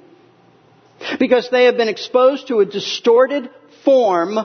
Because 1.19 1.49
they 1.50 1.64
have 1.64 1.76
been 1.76 1.88
exposed 1.88 2.49
to 2.49 2.61
a 2.61 2.66
distorted 2.66 3.50
form 3.85 4.38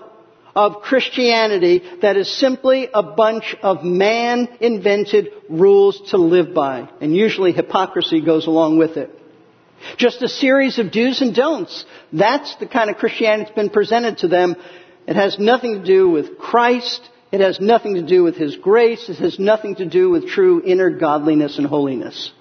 of 0.56 0.82
Christianity 0.82 1.84
that 2.02 2.16
is 2.16 2.32
simply 2.32 2.88
a 2.94 3.04
bunch 3.04 3.56
of 3.62 3.84
man-invented 3.84 5.30
rules 5.50 6.02
to 6.12 6.18
live 6.18 6.54
by. 6.54 6.90
And 7.02 7.16
usually 7.16 7.52
hypocrisy 7.52 8.22
goes 8.22 8.48
along 8.48 8.78
with 8.78 8.96
it. 8.96 9.10
Just 9.98 10.24
a 10.24 10.30
series 10.30 10.80
of 10.80 10.92
do's 10.92 11.22
and 11.22 11.36
don'ts. 11.36 11.86
That's 12.14 12.56
the 12.56 12.68
kind 12.68 12.90
of 12.90 12.96
Christianity 12.96 13.44
that's 13.44 13.56
been 13.56 13.70
presented 13.70 14.20
to 14.20 14.30
them. 14.30 14.56
It 15.08 15.18
has 15.18 15.38
nothing 15.38 15.82
to 15.82 15.86
do 15.86 16.10
with 16.10 16.38
Christ. 16.38 17.02
It 17.34 17.42
has 17.42 17.60
nothing 17.60 17.96
to 17.96 18.02
do 18.02 18.24
with 18.24 18.38
His 18.38 18.56
grace. 18.56 19.10
It 19.10 19.18
has 19.18 19.38
nothing 19.38 19.76
to 19.76 19.86
do 19.86 20.10
with 20.10 20.28
true 20.28 20.64
inner 20.66 20.90
godliness 20.90 21.58
and 21.58 21.68
holiness. 21.68 22.32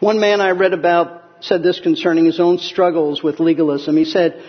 One 0.00 0.18
man 0.18 0.40
I 0.40 0.50
read 0.50 0.72
about 0.72 1.22
said 1.40 1.62
this 1.62 1.80
concerning 1.80 2.24
his 2.24 2.40
own 2.40 2.58
struggles 2.58 3.22
with 3.22 3.40
legalism. 3.40 3.96
He 3.96 4.04
said, 4.04 4.42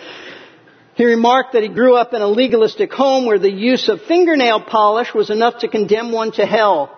he 0.95 1.05
remarked 1.05 1.53
that 1.53 1.63
he 1.63 1.69
grew 1.69 1.95
up 1.95 2.13
in 2.13 2.21
a 2.21 2.27
legalistic 2.27 2.91
home 2.91 3.25
where 3.25 3.39
the 3.39 3.51
use 3.51 3.87
of 3.87 4.01
fingernail 4.01 4.61
polish 4.61 5.13
was 5.13 5.29
enough 5.29 5.59
to 5.59 5.69
condemn 5.69 6.11
one 6.11 6.31
to 6.33 6.45
hell. 6.45 6.95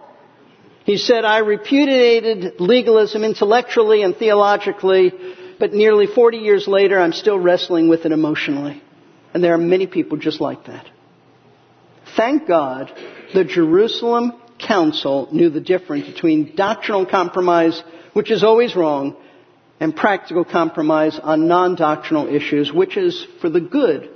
He 0.86 0.98
said, 0.98 1.24
I 1.24 1.40
repudiated 1.40 2.60
legalism 2.60 3.24
intellectually 3.24 4.02
and 4.02 4.16
theologically, 4.16 5.14
but 5.60 5.74
nearly 5.74 6.08
40 6.08 6.38
years 6.38 6.68
later 6.68 7.00
I'm 7.00 7.14
still 7.14 7.38
wrestling 7.38 7.90
with 7.90 8.06
it 8.06 8.12
emotionally. 8.12 8.82
And 9.34 9.44
there 9.44 9.54
are 9.54 9.60
many 9.60 9.86
people 9.86 10.18
just 10.18 10.42
like 10.42 10.66
that. 10.66 10.88
Thank 12.18 12.48
God 12.48 12.92
the 13.34 13.44
Jerusalem 13.44 14.34
Council 14.58 15.30
knew 15.32 15.50
the 15.50 15.62
difference 15.62 16.08
between 16.08 16.56
doctrinal 16.56 17.06
compromise, 17.06 17.82
which 18.14 18.32
is 18.32 18.44
always 18.44 18.76
wrong, 18.76 19.16
and 19.82 19.96
practical 19.96 20.46
compromise 20.46 21.20
on 21.22 21.48
non-doctrinal 21.48 22.28
issues, 22.34 22.72
which 22.72 22.96
is 22.96 23.26
for 23.42 23.50
the 23.50 23.60
good 23.60 24.12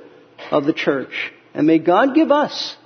of 0.52 0.64
the 0.64 0.74
church. 0.74 1.34
And 1.56 1.66
may 1.66 1.80
God 1.80 2.14
give 2.14 2.32
us 2.32 2.78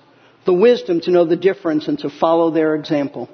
the 0.46 0.54
wisdom 0.54 1.02
to 1.02 1.12
know 1.12 1.26
the 1.26 1.36
difference 1.36 1.90
and 1.90 2.00
to 2.00 2.10
follow 2.10 2.52
their 2.52 2.76
example. 2.76 3.30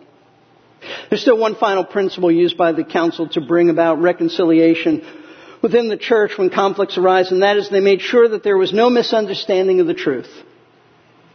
There's 1.09 1.21
still 1.21 1.37
one 1.37 1.55
final 1.55 1.85
principle 1.85 2.31
used 2.31 2.57
by 2.57 2.71
the 2.71 2.83
council 2.83 3.29
to 3.29 3.41
bring 3.41 3.69
about 3.69 4.01
reconciliation 4.01 5.05
within 5.61 5.89
the 5.89 5.97
church 5.97 6.31
when 6.37 6.49
conflicts 6.49 6.97
arise, 6.97 7.31
and 7.31 7.43
that 7.43 7.57
is 7.57 7.69
they 7.69 7.79
made 7.79 8.01
sure 8.01 8.27
that 8.27 8.43
there 8.43 8.57
was 8.57 8.73
no 8.73 8.89
misunderstanding 8.89 9.79
of 9.79 9.85
the 9.85 9.93
truth. 9.93 10.29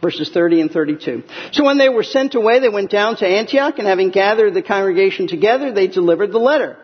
Verses 0.01 0.29
30 0.33 0.61
and 0.61 0.71
32. 0.71 1.23
So 1.53 1.63
when 1.63 1.77
they 1.77 1.87
were 1.87 2.03
sent 2.03 2.35
away, 2.35 2.59
they 2.59 2.69
went 2.69 2.91
down 2.91 3.15
to 3.17 3.25
Antioch, 3.25 3.77
and 3.77 3.87
having 3.87 4.09
gathered 4.09 4.53
the 4.53 4.63
congregation 4.63 5.27
together, 5.27 5.71
they 5.71 5.87
delivered 5.87 6.33
the 6.33 6.39
letter. 6.39 6.77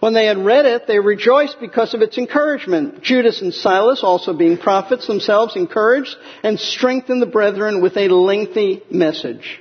When 0.00 0.14
they 0.14 0.26
had 0.26 0.38
read 0.38 0.66
it, 0.66 0.86
they 0.86 0.98
rejoiced 0.98 1.58
because 1.60 1.94
of 1.94 2.02
its 2.02 2.18
encouragement. 2.18 3.02
Judas 3.02 3.40
and 3.40 3.54
Silas, 3.54 4.02
also 4.02 4.32
being 4.32 4.58
prophets 4.58 5.06
themselves, 5.06 5.56
encouraged 5.56 6.14
and 6.42 6.58
strengthened 6.58 7.22
the 7.22 7.26
brethren 7.26 7.80
with 7.82 7.96
a 7.96 8.08
lengthy 8.08 8.82
message. 8.90 9.60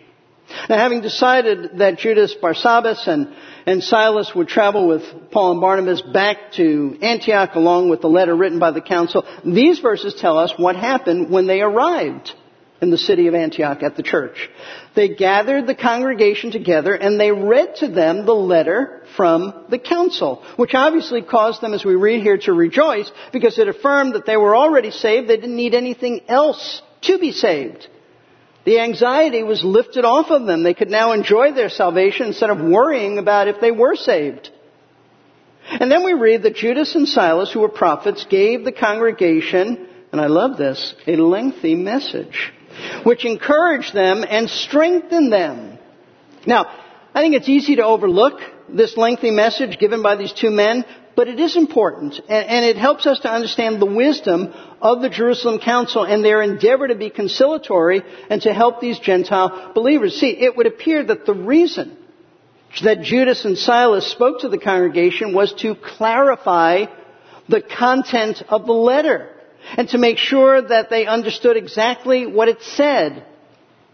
Now, 0.69 0.77
having 0.77 1.01
decided 1.01 1.77
that 1.77 1.97
Judas 1.97 2.35
Barsabbas 2.41 3.07
and, 3.07 3.33
and 3.65 3.83
Silas 3.83 4.33
would 4.35 4.47
travel 4.47 4.87
with 4.87 5.03
Paul 5.31 5.53
and 5.53 5.61
Barnabas 5.61 6.01
back 6.01 6.51
to 6.53 6.97
Antioch 7.01 7.55
along 7.55 7.89
with 7.89 8.01
the 8.01 8.09
letter 8.09 8.35
written 8.35 8.59
by 8.59 8.71
the 8.71 8.81
council, 8.81 9.25
these 9.45 9.79
verses 9.79 10.13
tell 10.13 10.37
us 10.37 10.53
what 10.57 10.75
happened 10.75 11.29
when 11.29 11.47
they 11.47 11.61
arrived 11.61 12.33
in 12.81 12.89
the 12.89 12.97
city 12.97 13.27
of 13.27 13.35
Antioch 13.35 13.83
at 13.83 13.95
the 13.95 14.03
church. 14.03 14.49
They 14.95 15.09
gathered 15.09 15.67
the 15.67 15.75
congregation 15.75 16.51
together 16.51 16.95
and 16.95 17.19
they 17.19 17.31
read 17.31 17.75
to 17.77 17.87
them 17.87 18.25
the 18.25 18.33
letter 18.33 19.03
from 19.15 19.65
the 19.69 19.77
council, 19.77 20.43
which 20.55 20.73
obviously 20.73 21.21
caused 21.21 21.61
them, 21.61 21.73
as 21.73 21.85
we 21.85 21.95
read 21.95 22.23
here, 22.23 22.39
to 22.39 22.53
rejoice 22.53 23.09
because 23.31 23.59
it 23.59 23.67
affirmed 23.67 24.15
that 24.15 24.25
they 24.25 24.37
were 24.37 24.55
already 24.55 24.89
saved. 24.89 25.27
They 25.27 25.37
didn't 25.37 25.55
need 25.55 25.75
anything 25.75 26.21
else 26.27 26.81
to 27.03 27.19
be 27.19 27.31
saved. 27.31 27.87
The 28.65 28.79
anxiety 28.79 29.43
was 29.43 29.63
lifted 29.63 30.05
off 30.05 30.29
of 30.29 30.45
them. 30.45 30.63
They 30.63 30.73
could 30.73 30.89
now 30.89 31.13
enjoy 31.13 31.53
their 31.53 31.69
salvation 31.69 32.27
instead 32.27 32.49
of 32.49 32.61
worrying 32.61 33.17
about 33.17 33.47
if 33.47 33.59
they 33.59 33.71
were 33.71 33.95
saved. 33.95 34.49
And 35.67 35.91
then 35.91 36.03
we 36.03 36.13
read 36.13 36.43
that 36.43 36.55
Judas 36.55 36.95
and 36.95 37.07
Silas, 37.07 37.51
who 37.51 37.59
were 37.59 37.69
prophets, 37.69 38.25
gave 38.29 38.63
the 38.63 38.71
congregation, 38.71 39.87
and 40.11 40.19
I 40.19 40.27
love 40.27 40.57
this, 40.57 40.93
a 41.07 41.15
lengthy 41.15 41.75
message, 41.75 42.51
which 43.03 43.25
encourage 43.25 43.91
them 43.91 44.23
and 44.27 44.49
strengthen 44.49 45.29
them. 45.29 45.77
Now, 46.45 46.67
I 47.13 47.21
think 47.21 47.35
it's 47.35 47.49
easy 47.49 47.75
to 47.75 47.85
overlook 47.85 48.39
this 48.69 48.95
lengthy 48.97 49.31
message 49.31 49.79
given 49.79 50.01
by 50.01 50.15
these 50.15 50.31
two 50.31 50.49
men, 50.49 50.85
but 51.15 51.27
it 51.27 51.39
is 51.39 51.57
important, 51.57 52.19
and, 52.29 52.65
it 52.65 52.77
helps 52.77 53.05
us 53.05 53.19
to 53.19 53.31
understand 53.31 53.81
the 53.81 53.85
wisdom 53.85 54.53
of 54.81 55.01
the 55.01 55.09
Jerusalem 55.09 55.59
Council 55.59 56.03
and 56.03 56.23
their 56.23 56.41
endeavor 56.41 56.87
to 56.87 56.95
be 56.95 57.09
conciliatory 57.09 58.01
and 58.29 58.41
to 58.43 58.53
help 58.53 58.79
these 58.79 58.97
Gentile 58.97 59.73
believers. 59.75 60.19
See, 60.19 60.29
it 60.29 60.55
would 60.55 60.67
appear 60.67 61.03
that 61.03 61.25
the 61.25 61.33
reason 61.33 61.97
that 62.83 63.01
Judas 63.01 63.43
and 63.43 63.57
Silas 63.57 64.09
spoke 64.09 64.41
to 64.41 64.49
the 64.49 64.57
congregation 64.57 65.33
was 65.33 65.53
to 65.55 65.75
clarify 65.75 66.85
the 67.49 67.61
content 67.61 68.41
of 68.47 68.65
the 68.65 68.73
letter 68.73 69.29
and 69.77 69.87
to 69.89 69.97
make 69.97 70.17
sure 70.17 70.61
that 70.61 70.89
they 70.89 71.05
understood 71.05 71.57
exactly 71.57 72.25
what 72.25 72.47
it 72.47 72.61
said 72.61 73.25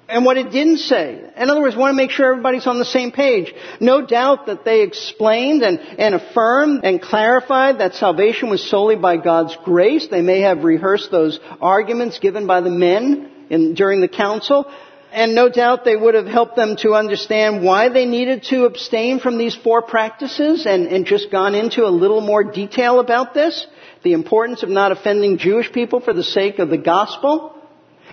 and 0.10 0.26
what 0.26 0.38
it 0.38 0.52
didn't 0.52 0.78
say. 0.78 1.22
In 1.36 1.50
other 1.50 1.62
words, 1.62 1.76
want 1.76 1.92
to 1.92 1.98
make 1.98 2.12
sure 2.12 2.32
everybody's 2.32 2.68
on 2.68 2.80
the 2.80 2.86
same 2.86 3.12
page. 3.12 3.54
No 3.80 4.06
doubt 4.06 4.46
that 4.46 4.64
they 4.64 4.82
explained 4.82 5.64
and, 5.64 5.80
and 5.80 6.16
affirmed 6.16 6.86
and 6.86 7.02
clarified 7.02 7.80
that 7.80 7.96
salvation 7.96 8.50
was 8.50 8.68
solely 8.70 8.96
by 8.96 9.18
God's 9.18 9.58
grace. 9.66 10.08
They 10.08 10.22
may 10.22 10.42
have 10.42 10.64
rehearsed 10.64 11.12
those 11.12 11.40
arguments 11.60 12.20
given 12.20 12.48
by 12.48 12.62
the 12.62 12.70
men 12.70 13.32
in, 13.50 13.74
during 13.74 14.02
the 14.02 14.08
council. 14.08 14.72
And 15.12 15.36
no 15.36 15.50
doubt 15.50 15.86
they 15.86 15.96
would 15.96 16.16
have 16.16 16.26
helped 16.26 16.56
them 16.56 16.76
to 16.78 16.94
understand 16.94 17.64
why 17.64 17.90
they 17.90 18.06
needed 18.06 18.44
to 18.50 18.66
abstain 18.66 19.20
from 19.20 19.38
these 19.38 19.56
four 19.56 19.82
practices 19.82 20.66
and, 20.66 20.88
and 20.88 21.06
just 21.06 21.32
gone 21.32 21.56
into 21.56 21.86
a 21.86 21.90
little 21.90 22.22
more 22.22 22.44
detail 22.44 23.00
about 23.00 23.34
this. 23.34 23.66
The 24.04 24.14
importance 24.14 24.64
of 24.64 24.70
not 24.70 24.92
offending 24.92 25.38
Jewish 25.38 25.72
people 25.72 26.00
for 26.00 26.14
the 26.14 26.24
sake 26.24 26.60
of 26.60 26.70
the 26.70 26.78
gospel 26.78 27.54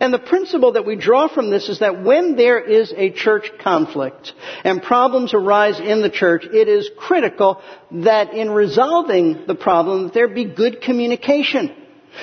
and 0.01 0.13
the 0.13 0.19
principle 0.19 0.73
that 0.73 0.87
we 0.87 0.97
draw 0.97 1.29
from 1.29 1.51
this 1.51 1.69
is 1.69 1.79
that 1.79 2.03
when 2.03 2.35
there 2.37 2.59
is 2.59 2.93
a 2.97 3.11
church 3.11 3.51
conflict 3.63 4.33
and 4.65 4.83
problems 4.83 5.33
arise 5.35 5.79
in 5.79 6.03
the 6.03 6.11
church, 6.11 6.45
it 6.45 6.69
is 6.69 6.91
critical 6.97 7.63
that 7.93 8.35
in 8.35 8.51
resolving 8.51 9.47
the 9.47 9.55
problem, 9.55 10.11
there 10.13 10.27
be 10.27 10.45
good 10.47 10.81
communication 10.81 11.75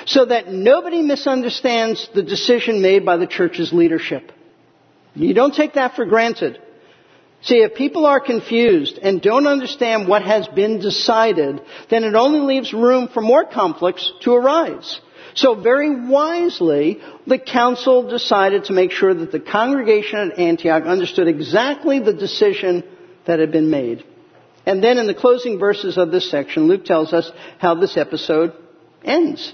so 0.06 0.26
that 0.26 0.48
nobody 0.48 1.02
misunderstands 1.02 2.08
the 2.14 2.22
decision 2.22 2.82
made 2.82 3.06
by 3.06 3.16
the 3.16 3.26
church's 3.26 3.72
leadership. 3.72 4.32
You 5.14 5.34
don't 5.34 5.54
take 5.54 5.74
that 5.74 5.96
for 5.96 6.04
granted. 6.04 6.60
See, 7.42 7.56
if 7.56 7.74
people 7.74 8.06
are 8.06 8.20
confused 8.20 8.98
and 9.02 9.20
don't 9.20 9.48
understand 9.48 10.06
what 10.06 10.22
has 10.22 10.46
been 10.48 10.78
decided, 10.78 11.60
then 11.90 12.04
it 12.04 12.14
only 12.14 12.40
leaves 12.40 12.72
room 12.72 13.08
for 13.08 13.20
more 13.20 13.44
conflicts 13.44 14.12
to 14.20 14.34
arise. 14.34 15.00
So 15.34 15.54
very 15.54 16.06
wisely, 16.06 17.00
the 17.26 17.38
council 17.38 18.08
decided 18.08 18.66
to 18.66 18.72
make 18.72 18.92
sure 18.92 19.12
that 19.12 19.32
the 19.32 19.40
congregation 19.40 20.30
at 20.30 20.38
Antioch 20.38 20.84
understood 20.84 21.26
exactly 21.26 21.98
the 21.98 22.12
decision 22.12 22.84
that 23.26 23.40
had 23.40 23.50
been 23.50 23.70
made. 23.70 24.04
And 24.64 24.84
then 24.84 24.98
in 24.98 25.08
the 25.08 25.14
closing 25.14 25.58
verses 25.58 25.98
of 25.98 26.12
this 26.12 26.30
section, 26.30 26.68
Luke 26.68 26.84
tells 26.84 27.12
us 27.12 27.30
how 27.58 27.74
this 27.74 27.96
episode 27.96 28.52
ends. 29.04 29.52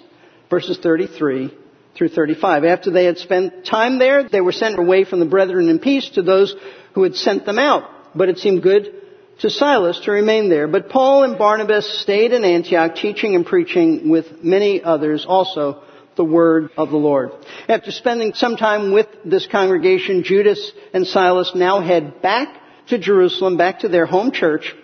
Verses 0.51 0.79
33 0.79 1.55
through 1.95 2.09
35. 2.09 2.65
After 2.65 2.91
they 2.91 3.05
had 3.05 3.19
spent 3.19 3.67
time 3.67 3.99
there, 3.99 4.29
they 4.29 4.41
were 4.41 4.53
sent 4.53 4.79
away 4.79 5.05
from 5.05 5.21
the 5.21 5.27
brethren 5.27 5.69
in 5.69 5.79
peace 5.79 6.09
to 6.11 6.23
those 6.23 6.55
who 6.95 7.03
had 7.03 7.15
sent 7.15 7.45
them 7.45 7.59
out. 7.59 7.91
But 8.15 8.29
it 8.29 8.39
seemed 8.39 8.63
good 8.63 8.93
to 9.41 9.51
Silas 9.51 10.01
to 10.05 10.13
remain 10.13 10.49
there. 10.49 10.69
But 10.69 10.89
Paul 10.89 11.25
and 11.25 11.39
Barnabas 11.39 12.01
stayed 12.03 12.33
in 12.33 12.45
Antioch 12.45 12.97
teaching 12.97 13.35
and 13.35 13.47
preaching 13.47 14.09
with 14.09 14.43
many 14.43 14.83
others 14.83 15.25
also 15.29 15.83
the 16.17 16.25
word 16.25 16.71
of 16.77 16.91
the 16.91 16.97
Lord. 16.97 17.31
After 17.69 17.93
spending 17.93 18.35
some 18.35 18.57
time 18.57 18.93
with 18.93 19.07
this 19.25 19.47
congregation, 19.47 20.25
Judas 20.25 20.73
and 20.93 21.07
Silas 21.07 21.53
now 21.55 21.81
head 21.81 22.21
back 22.21 22.61
to 22.89 22.99
Jerusalem, 22.99 23.57
back 23.57 23.81
to 23.81 23.89
their 23.89 24.05
home 24.05 24.33
church. 24.33 24.75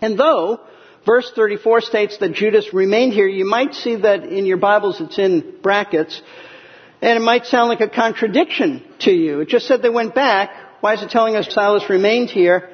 And 0.00 0.18
though 0.18 0.60
verse 1.06 1.30
34 1.34 1.80
states 1.80 2.18
that 2.18 2.32
Judas 2.32 2.74
remained 2.74 3.12
here, 3.12 3.28
you 3.28 3.48
might 3.48 3.74
see 3.74 3.96
that 3.96 4.24
in 4.24 4.44
your 4.44 4.58
Bibles 4.58 5.00
it's 5.00 5.18
in 5.18 5.54
brackets. 5.62 6.20
And 7.00 7.16
it 7.16 7.22
might 7.24 7.46
sound 7.46 7.68
like 7.68 7.80
a 7.80 7.88
contradiction 7.88 8.82
to 9.00 9.12
you. 9.12 9.40
It 9.40 9.48
just 9.48 9.66
said 9.66 9.82
they 9.82 9.90
went 9.90 10.14
back. 10.14 10.50
Why 10.80 10.94
is 10.94 11.02
it 11.02 11.10
telling 11.10 11.36
us 11.36 11.52
Silas 11.52 11.88
remained 11.88 12.30
here? 12.30 12.70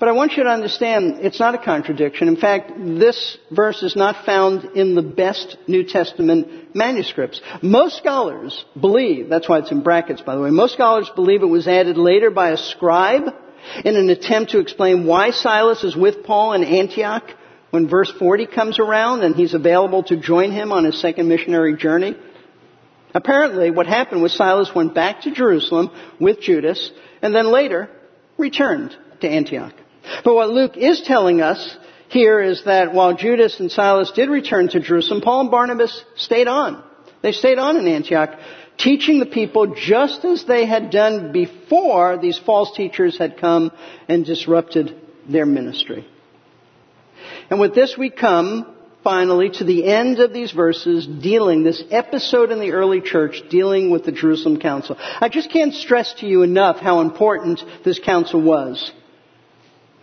But 0.00 0.08
I 0.08 0.12
want 0.12 0.32
you 0.32 0.42
to 0.42 0.50
understand 0.50 1.20
it's 1.20 1.38
not 1.38 1.54
a 1.54 1.58
contradiction. 1.58 2.26
In 2.26 2.36
fact, 2.36 2.72
this 2.76 3.38
verse 3.50 3.82
is 3.82 3.94
not 3.94 4.26
found 4.26 4.76
in 4.76 4.96
the 4.96 5.02
best 5.02 5.56
New 5.68 5.84
Testament 5.84 6.74
manuscripts. 6.74 7.40
Most 7.62 7.96
scholars 7.98 8.64
believe, 8.78 9.28
that's 9.28 9.48
why 9.48 9.60
it's 9.60 9.70
in 9.70 9.82
brackets 9.82 10.20
by 10.20 10.34
the 10.34 10.42
way, 10.42 10.50
most 10.50 10.74
scholars 10.74 11.10
believe 11.14 11.42
it 11.42 11.46
was 11.46 11.68
added 11.68 11.96
later 11.96 12.30
by 12.30 12.50
a 12.50 12.56
scribe 12.56 13.28
in 13.84 13.96
an 13.96 14.10
attempt 14.10 14.50
to 14.50 14.58
explain 14.58 15.06
why 15.06 15.30
Silas 15.30 15.84
is 15.84 15.96
with 15.96 16.24
Paul 16.24 16.54
in 16.54 16.64
Antioch 16.64 17.30
when 17.74 17.88
verse 17.88 18.12
40 18.20 18.46
comes 18.46 18.78
around 18.78 19.24
and 19.24 19.34
he's 19.34 19.52
available 19.52 20.04
to 20.04 20.16
join 20.16 20.52
him 20.52 20.70
on 20.70 20.84
his 20.84 21.00
second 21.00 21.26
missionary 21.26 21.76
journey. 21.76 22.14
Apparently 23.12 23.72
what 23.72 23.88
happened 23.88 24.22
was 24.22 24.32
Silas 24.32 24.72
went 24.72 24.94
back 24.94 25.22
to 25.22 25.32
Jerusalem 25.32 25.90
with 26.20 26.40
Judas 26.40 26.92
and 27.20 27.34
then 27.34 27.50
later 27.50 27.90
returned 28.38 28.96
to 29.22 29.28
Antioch. 29.28 29.74
But 30.24 30.36
what 30.36 30.50
Luke 30.50 30.76
is 30.76 31.02
telling 31.02 31.40
us 31.40 31.76
here 32.10 32.40
is 32.40 32.62
that 32.64 32.94
while 32.94 33.16
Judas 33.16 33.58
and 33.58 33.72
Silas 33.72 34.12
did 34.12 34.30
return 34.30 34.68
to 34.68 34.78
Jerusalem, 34.78 35.20
Paul 35.20 35.40
and 35.40 35.50
Barnabas 35.50 36.04
stayed 36.14 36.46
on. 36.46 36.80
They 37.22 37.32
stayed 37.32 37.58
on 37.58 37.76
in 37.76 37.88
Antioch, 37.88 38.38
teaching 38.78 39.18
the 39.18 39.26
people 39.26 39.74
just 39.74 40.24
as 40.24 40.44
they 40.44 40.64
had 40.64 40.90
done 40.90 41.32
before 41.32 42.18
these 42.18 42.38
false 42.38 42.76
teachers 42.76 43.18
had 43.18 43.40
come 43.40 43.72
and 44.06 44.24
disrupted 44.24 44.96
their 45.28 45.44
ministry. 45.44 46.06
And 47.50 47.60
with 47.60 47.74
this 47.74 47.96
we 47.96 48.10
come 48.10 48.74
finally 49.02 49.50
to 49.50 49.64
the 49.64 49.86
end 49.86 50.18
of 50.18 50.32
these 50.32 50.52
verses 50.52 51.06
dealing, 51.06 51.62
this 51.62 51.82
episode 51.90 52.50
in 52.50 52.60
the 52.60 52.72
early 52.72 53.00
church 53.00 53.42
dealing 53.50 53.90
with 53.90 54.04
the 54.04 54.12
Jerusalem 54.12 54.58
Council. 54.58 54.96
I 54.98 55.28
just 55.28 55.50
can't 55.50 55.74
stress 55.74 56.14
to 56.14 56.26
you 56.26 56.42
enough 56.42 56.78
how 56.78 57.00
important 57.00 57.62
this 57.84 57.98
council 57.98 58.40
was. 58.40 58.92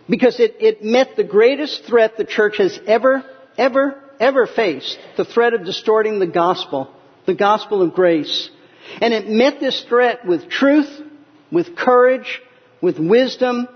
Because 0.08 0.38
it, 0.40 0.56
it 0.60 0.84
met 0.84 1.16
the 1.16 1.24
greatest 1.24 1.84
threat 1.84 2.16
the 2.16 2.24
church 2.24 2.58
has 2.58 2.78
ever, 2.86 3.24
ever, 3.56 4.00
ever 4.20 4.46
faced. 4.46 4.98
The 5.16 5.24
threat 5.24 5.54
of 5.54 5.64
distorting 5.64 6.18
the 6.18 6.26
gospel 6.26 6.88
the 7.26 7.34
gospel 7.34 7.82
of 7.82 7.94
grace. 7.94 8.50
And 9.00 9.14
it 9.14 9.28
met 9.28 9.60
this 9.60 9.84
threat 9.88 10.26
with 10.26 10.48
truth, 10.48 10.90
with 11.50 11.76
courage, 11.76 12.40
with 12.80 12.98
wisdom 12.98 13.68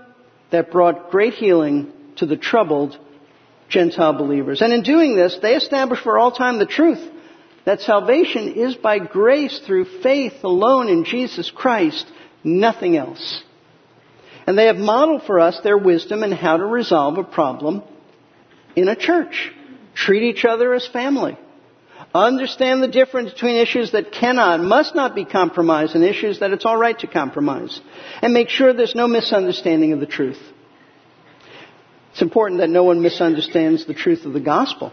that 0.51 0.71
brought 0.71 1.11
great 1.11 1.33
healing 1.33 1.91
to 2.17 2.25
the 2.25 2.37
troubled 2.37 2.97
Gentile 3.69 4.13
believers. 4.13 4.61
And 4.61 4.73
in 4.73 4.83
doing 4.83 5.15
this, 5.15 5.37
they 5.41 5.55
established 5.55 6.03
for 6.03 6.17
all 6.17 6.31
time 6.31 6.59
the 6.59 6.65
truth 6.65 7.05
that 7.65 7.81
salvation 7.81 8.53
is 8.53 8.75
by 8.75 8.99
grace 8.99 9.59
through 9.59 10.01
faith 10.01 10.43
alone 10.43 10.87
in 10.87 11.03
Jesus 11.03 11.51
Christ, 11.51 12.09
nothing 12.43 12.95
else. 12.95 13.43
And 14.45 14.57
they 14.57 14.67
have 14.67 14.77
modeled 14.77 15.23
for 15.23 15.39
us 15.41 15.59
their 15.61 15.77
wisdom 15.77 16.23
in 16.23 16.31
how 16.31 16.55
to 16.55 16.65
resolve 16.65 17.17
a 17.17 17.25
problem 17.25 17.83
in 18.77 18.87
a 18.87 18.95
church. 18.95 19.51
Treat 19.93 20.23
each 20.23 20.45
other 20.45 20.73
as 20.73 20.87
family. 20.87 21.37
Understand 22.15 22.81
the 22.81 22.87
difference 22.87 23.33
between 23.33 23.55
issues 23.55 23.91
that 23.91 24.13
cannot, 24.13 24.61
must 24.61 24.95
not 24.95 25.13
be 25.13 25.25
compromised 25.25 25.93
and 25.93 26.05
issues 26.05 26.39
that 26.39 26.51
it's 26.51 26.65
alright 26.65 26.99
to 26.99 27.07
compromise. 27.07 27.81
And 28.21 28.33
make 28.33 28.47
sure 28.47 28.71
there's 28.71 28.95
no 28.95 29.07
misunderstanding 29.07 29.91
of 29.91 29.99
the 29.99 30.05
truth. 30.05 30.39
It's 32.17 32.23
important 32.23 32.61
that 32.61 32.71
no 32.71 32.83
one 32.83 33.03
misunderstands 33.03 33.85
the 33.85 33.93
truth 33.93 34.25
of 34.25 34.33
the 34.33 34.39
gospel. 34.39 34.91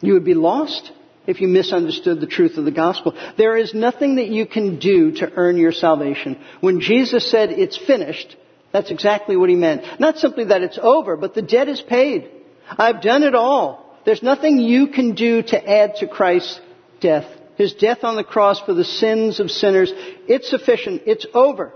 You 0.00 0.14
would 0.14 0.24
be 0.24 0.32
lost 0.32 0.90
if 1.26 1.42
you 1.42 1.46
misunderstood 1.46 2.22
the 2.22 2.26
truth 2.26 2.56
of 2.56 2.64
the 2.64 2.70
gospel. 2.70 3.12
There 3.36 3.58
is 3.58 3.74
nothing 3.74 4.14
that 4.14 4.28
you 4.28 4.46
can 4.46 4.78
do 4.78 5.12
to 5.16 5.30
earn 5.36 5.58
your 5.58 5.72
salvation. 5.72 6.42
When 6.62 6.80
Jesus 6.80 7.30
said 7.30 7.50
it's 7.50 7.76
finished, 7.76 8.34
that's 8.72 8.90
exactly 8.90 9.36
what 9.36 9.50
he 9.50 9.56
meant. 9.56 10.00
Not 10.00 10.16
simply 10.16 10.44
that 10.44 10.62
it's 10.62 10.78
over, 10.80 11.18
but 11.18 11.34
the 11.34 11.42
debt 11.42 11.68
is 11.68 11.82
paid. 11.82 12.30
I've 12.70 13.02
done 13.02 13.24
it 13.24 13.34
all. 13.34 13.98
There's 14.06 14.22
nothing 14.22 14.56
you 14.56 14.86
can 14.86 15.14
do 15.14 15.42
to 15.42 15.70
add 15.70 15.96
to 15.96 16.08
Christ's 16.08 16.58
death. 16.98 17.26
His 17.56 17.74
death 17.74 18.04
on 18.04 18.16
the 18.16 18.24
cross 18.24 18.58
for 18.58 18.72
the 18.72 18.86
sins 18.86 19.38
of 19.38 19.50
sinners. 19.50 19.92
It's 19.94 20.48
sufficient. 20.48 21.02
It's 21.04 21.26
over. 21.34 21.74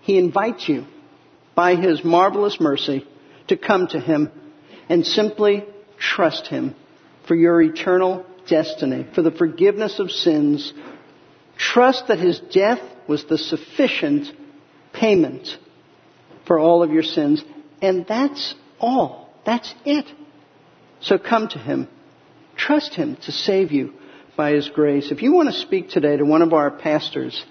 He 0.00 0.18
invites 0.18 0.68
you 0.68 0.86
by 1.54 1.76
His 1.76 2.02
marvelous 2.02 2.58
mercy 2.58 3.06
to 3.48 3.56
come 3.56 3.86
to 3.88 4.00
Him 4.00 4.30
and 4.88 5.06
simply 5.06 5.64
trust 5.98 6.46
Him 6.46 6.74
for 7.26 7.34
your 7.34 7.60
eternal 7.60 8.24
destiny, 8.48 9.06
for 9.14 9.22
the 9.22 9.30
forgiveness 9.30 9.98
of 9.98 10.10
sins. 10.10 10.72
Trust 11.56 12.08
that 12.08 12.18
His 12.18 12.40
death 12.52 12.80
was 13.08 13.24
the 13.24 13.38
sufficient 13.38 14.28
payment 14.92 15.48
for 16.46 16.58
all 16.58 16.82
of 16.82 16.90
your 16.90 17.02
sins. 17.02 17.44
And 17.82 18.06
that's 18.06 18.54
all. 18.78 19.30
That's 19.44 19.72
it. 19.84 20.06
So 21.00 21.18
come 21.18 21.48
to 21.48 21.58
Him. 21.58 21.88
Trust 22.56 22.94
Him 22.94 23.16
to 23.26 23.32
save 23.32 23.72
you 23.72 23.92
by 24.36 24.52
His 24.52 24.68
grace. 24.68 25.10
If 25.10 25.22
you 25.22 25.32
want 25.32 25.48
to 25.48 25.60
speak 25.60 25.90
today 25.90 26.16
to 26.16 26.24
one 26.24 26.42
of 26.42 26.52
our 26.52 26.70
pastors 26.70 27.44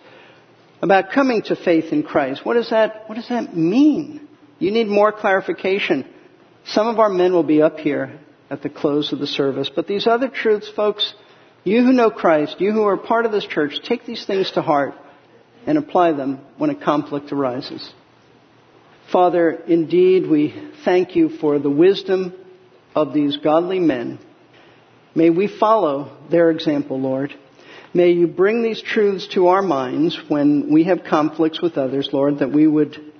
about 0.81 1.11
coming 1.11 1.41
to 1.43 1.55
faith 1.55 1.91
in 1.91 2.03
Christ, 2.03 2.45
what 2.45 2.55
does 2.55 2.69
that, 2.69 3.07
what 3.07 3.15
does 3.15 3.29
that 3.29 3.55
mean? 3.55 4.24
You 4.59 4.71
need 4.71 4.87
more 4.87 5.11
clarification. 5.11 6.05
Some 6.65 6.87
of 6.87 6.99
our 6.99 7.09
men 7.09 7.33
will 7.33 7.43
be 7.43 7.61
up 7.61 7.79
here 7.79 8.19
at 8.49 8.61
the 8.61 8.69
close 8.69 9.11
of 9.11 9.19
the 9.19 9.27
service, 9.27 9.69
but 9.73 9.87
these 9.87 10.07
other 10.07 10.29
truths, 10.29 10.69
folks, 10.75 11.13
you 11.63 11.83
who 11.83 11.93
know 11.93 12.11
Christ, 12.11 12.61
you 12.61 12.71
who 12.71 12.83
are 12.83 12.97
part 12.97 13.25
of 13.25 13.31
this 13.31 13.45
church, 13.45 13.79
take 13.83 14.05
these 14.05 14.25
things 14.25 14.51
to 14.51 14.61
heart 14.61 14.93
and 15.65 15.77
apply 15.77 16.11
them 16.11 16.39
when 16.57 16.69
a 16.69 16.75
conflict 16.75 17.31
arises. 17.31 17.91
Father, 19.11 19.51
indeed, 19.67 20.27
we 20.27 20.71
thank 20.83 21.15
you 21.15 21.29
for 21.29 21.59
the 21.59 21.69
wisdom 21.69 22.33
of 22.95 23.13
these 23.13 23.37
godly 23.37 23.79
men. 23.79 24.19
May 25.15 25.29
we 25.29 25.47
follow 25.47 26.17
their 26.29 26.51
example, 26.51 26.99
Lord. 26.99 27.33
May 27.93 28.11
you 28.11 28.27
bring 28.27 28.61
these 28.61 28.81
truths 28.81 29.27
to 29.33 29.47
our 29.47 29.61
minds 29.61 30.19
when 30.27 30.71
we 30.71 30.83
have 30.83 31.03
conflicts 31.03 31.61
with 31.61 31.77
others, 31.77 32.09
Lord, 32.11 32.39
that 32.39 32.51
we 32.51 32.67
would 32.67 33.13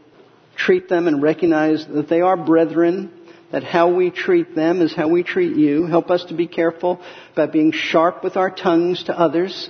treat 0.55 0.89
them 0.89 1.07
and 1.07 1.21
recognize 1.21 1.85
that 1.87 2.09
they 2.09 2.21
are 2.21 2.37
brethren, 2.37 3.11
that 3.51 3.63
how 3.63 3.93
we 3.93 4.11
treat 4.11 4.55
them 4.55 4.81
is 4.81 4.93
how 4.95 5.07
we 5.07 5.23
treat 5.23 5.55
you. 5.55 5.85
Help 5.85 6.09
us 6.09 6.25
to 6.25 6.33
be 6.33 6.47
careful 6.47 7.01
about 7.33 7.51
being 7.51 7.71
sharp 7.71 8.23
with 8.23 8.37
our 8.37 8.49
tongues 8.49 9.03
to 9.05 9.17
others, 9.17 9.69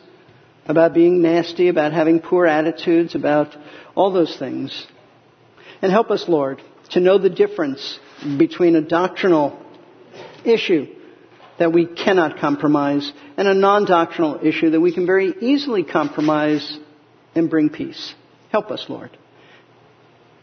about 0.66 0.94
being 0.94 1.22
nasty, 1.22 1.68
about 1.68 1.94
having 1.94 2.20
poor 2.20 2.46
attitudes, 2.46 3.16
about 3.16 3.56
all 3.96 4.12
those 4.12 4.36
things. 4.38 4.88
And 5.82 5.92
help 5.92 6.10
us, 6.10 6.26
Lord, 6.28 6.62
to 6.92 7.00
know 7.00 7.18
the 7.18 7.30
difference 7.30 8.00
between 8.38 8.76
a 8.76 8.82
doctrinal 8.82 9.60
issue 10.44 10.88
that 11.60 11.72
we 11.72 11.86
cannot 11.86 12.40
compromise 12.40 13.12
and 13.38 13.48
a 13.48 13.54
non-doctrinal 13.54 14.40
issue 14.46 14.72
that 14.72 14.82
we 14.82 14.94
can 14.94 15.06
very 15.06 15.34
easily 15.42 15.84
compromise 15.84 16.78
and 17.34 17.50
bring 17.50 17.70
peace. 17.70 18.14
Help 18.52 18.72
us, 18.72 18.86
Lord. 18.90 19.18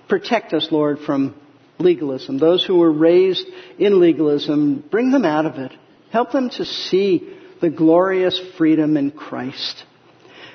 Protect 0.08 0.52
us, 0.52 0.68
Lord, 0.70 0.98
from 1.00 1.34
legalism. 1.78 2.38
Those 2.38 2.64
who 2.64 2.76
were 2.76 2.92
raised 2.92 3.46
in 3.78 4.00
legalism, 4.00 4.84
bring 4.90 5.10
them 5.10 5.24
out 5.24 5.46
of 5.46 5.56
it. 5.56 5.72
Help 6.10 6.32
them 6.32 6.50
to 6.50 6.64
see 6.64 7.36
the 7.60 7.70
glorious 7.70 8.40
freedom 8.58 8.96
in 8.96 9.10
Christ. 9.10 9.84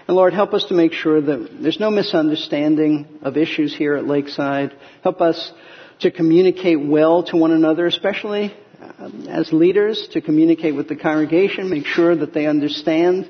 And 0.07 0.15
Lord, 0.15 0.33
help 0.33 0.53
us 0.53 0.65
to 0.65 0.73
make 0.73 0.93
sure 0.93 1.19
that 1.19 1.57
there's 1.61 1.79
no 1.79 1.91
misunderstanding 1.91 3.19
of 3.21 3.35
issues 3.35 3.75
here 3.75 3.95
at 3.95 4.05
Lakeside. 4.05 4.71
Help 5.03 5.19
us 5.21 5.51
to 5.99 6.11
communicate 6.11 6.79
well 6.79 7.23
to 7.23 7.37
one 7.37 7.51
another, 7.51 7.87
especially 7.87 8.53
um, 8.99 9.27
as 9.27 9.51
leaders, 9.51 10.07
to 10.13 10.21
communicate 10.21 10.75
with 10.75 10.87
the 10.87 10.95
congregation, 10.95 11.69
make 11.69 11.85
sure 11.85 12.15
that 12.15 12.33
they 12.33 12.45
understand 12.45 13.29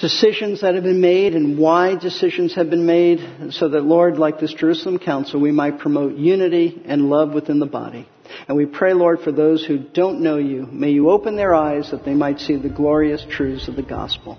decisions 0.00 0.60
that 0.60 0.74
have 0.74 0.84
been 0.84 1.00
made 1.00 1.34
and 1.34 1.58
why 1.58 1.94
decisions 1.94 2.54
have 2.54 2.70
been 2.70 2.86
made, 2.86 3.52
so 3.52 3.68
that, 3.68 3.82
Lord, 3.82 4.18
like 4.18 4.38
this 4.38 4.52
Jerusalem 4.52 4.98
Council, 4.98 5.40
we 5.40 5.52
might 5.52 5.78
promote 5.78 6.16
unity 6.16 6.82
and 6.84 7.08
love 7.08 7.32
within 7.32 7.58
the 7.58 7.66
body. 7.66 8.08
And 8.48 8.56
we 8.56 8.66
pray, 8.66 8.92
Lord, 8.92 9.20
for 9.20 9.32
those 9.32 9.64
who 9.64 9.78
don't 9.78 10.20
know 10.20 10.36
you, 10.36 10.66
may 10.66 10.90
you 10.90 11.10
open 11.10 11.36
their 11.36 11.54
eyes 11.54 11.90
that 11.90 12.04
they 12.04 12.14
might 12.14 12.40
see 12.40 12.56
the 12.56 12.68
glorious 12.68 13.24
truths 13.30 13.68
of 13.68 13.76
the 13.76 13.82
gospel 13.82 14.38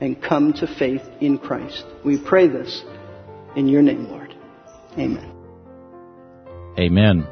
and 0.00 0.22
come 0.22 0.52
to 0.54 0.66
faith 0.66 1.02
in 1.20 1.38
Christ. 1.38 1.84
We 2.04 2.18
pray 2.18 2.48
this 2.48 2.82
in 3.56 3.68
your 3.68 3.82
name, 3.82 4.08
Lord. 4.08 4.34
Amen. 4.92 5.32
Amen. 6.78 7.26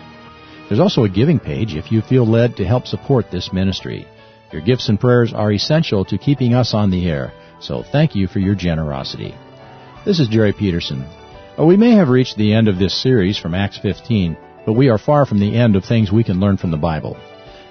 There's 0.69 0.81
also 0.81 1.05
a 1.05 1.09
giving 1.09 1.39
page 1.39 1.75
if 1.75 1.93
you 1.93 2.01
feel 2.01 2.27
led 2.27 2.57
to 2.57 2.65
help 2.65 2.87
support 2.87 3.31
this 3.31 3.53
ministry. 3.53 4.07
Your 4.53 4.63
gifts 4.63 4.89
and 4.89 4.99
prayers 4.99 5.33
are 5.33 5.53
essential 5.53 6.05
to 6.07 6.19
keeping 6.19 6.55
us 6.55 6.75
on 6.75 6.91
the 6.91 7.09
air, 7.09 7.33
so 7.61 7.83
thank 7.83 8.15
you 8.15 8.27
for 8.27 8.39
your 8.39 8.55
generosity. 8.55 9.35
This 10.05 10.19
is 10.19 10.27
Jerry 10.27 10.53
Peterson. 10.53 11.07
Uh, 11.57 11.65
we 11.65 11.77
may 11.77 11.93
have 11.93 12.09
reached 12.09 12.37
the 12.37 12.53
end 12.53 12.67
of 12.67 12.77
this 12.77 13.01
series 13.01 13.39
from 13.39 13.55
Acts 13.55 13.79
15, 13.79 14.37
but 14.67 14.73
we 14.73 14.89
are 14.89 14.99
far 14.99 15.25
from 15.25 15.39
the 15.39 15.57
end 15.57 15.77
of 15.77 15.85
things 15.85 16.11
we 16.11 16.25
can 16.25 16.41
learn 16.41 16.57
from 16.57 16.73
the 16.73 16.77
Bible. 16.77 17.17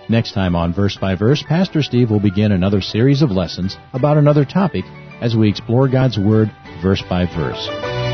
Next 0.07 0.31
time 0.31 0.55
on 0.55 0.73
Verse 0.73 0.95
by 0.95 1.15
Verse, 1.15 1.43
Pastor 1.45 1.83
Steve 1.83 2.09
will 2.09 2.21
begin 2.21 2.53
another 2.53 2.79
series 2.79 3.21
of 3.21 3.31
lessons 3.31 3.75
about 3.91 4.15
another 4.15 4.45
topic 4.45 4.85
as 5.19 5.35
we 5.35 5.49
explore 5.49 5.89
God's 5.89 6.17
Word 6.17 6.49
verse 6.81 7.03
by 7.09 7.25
verse. 7.25 8.10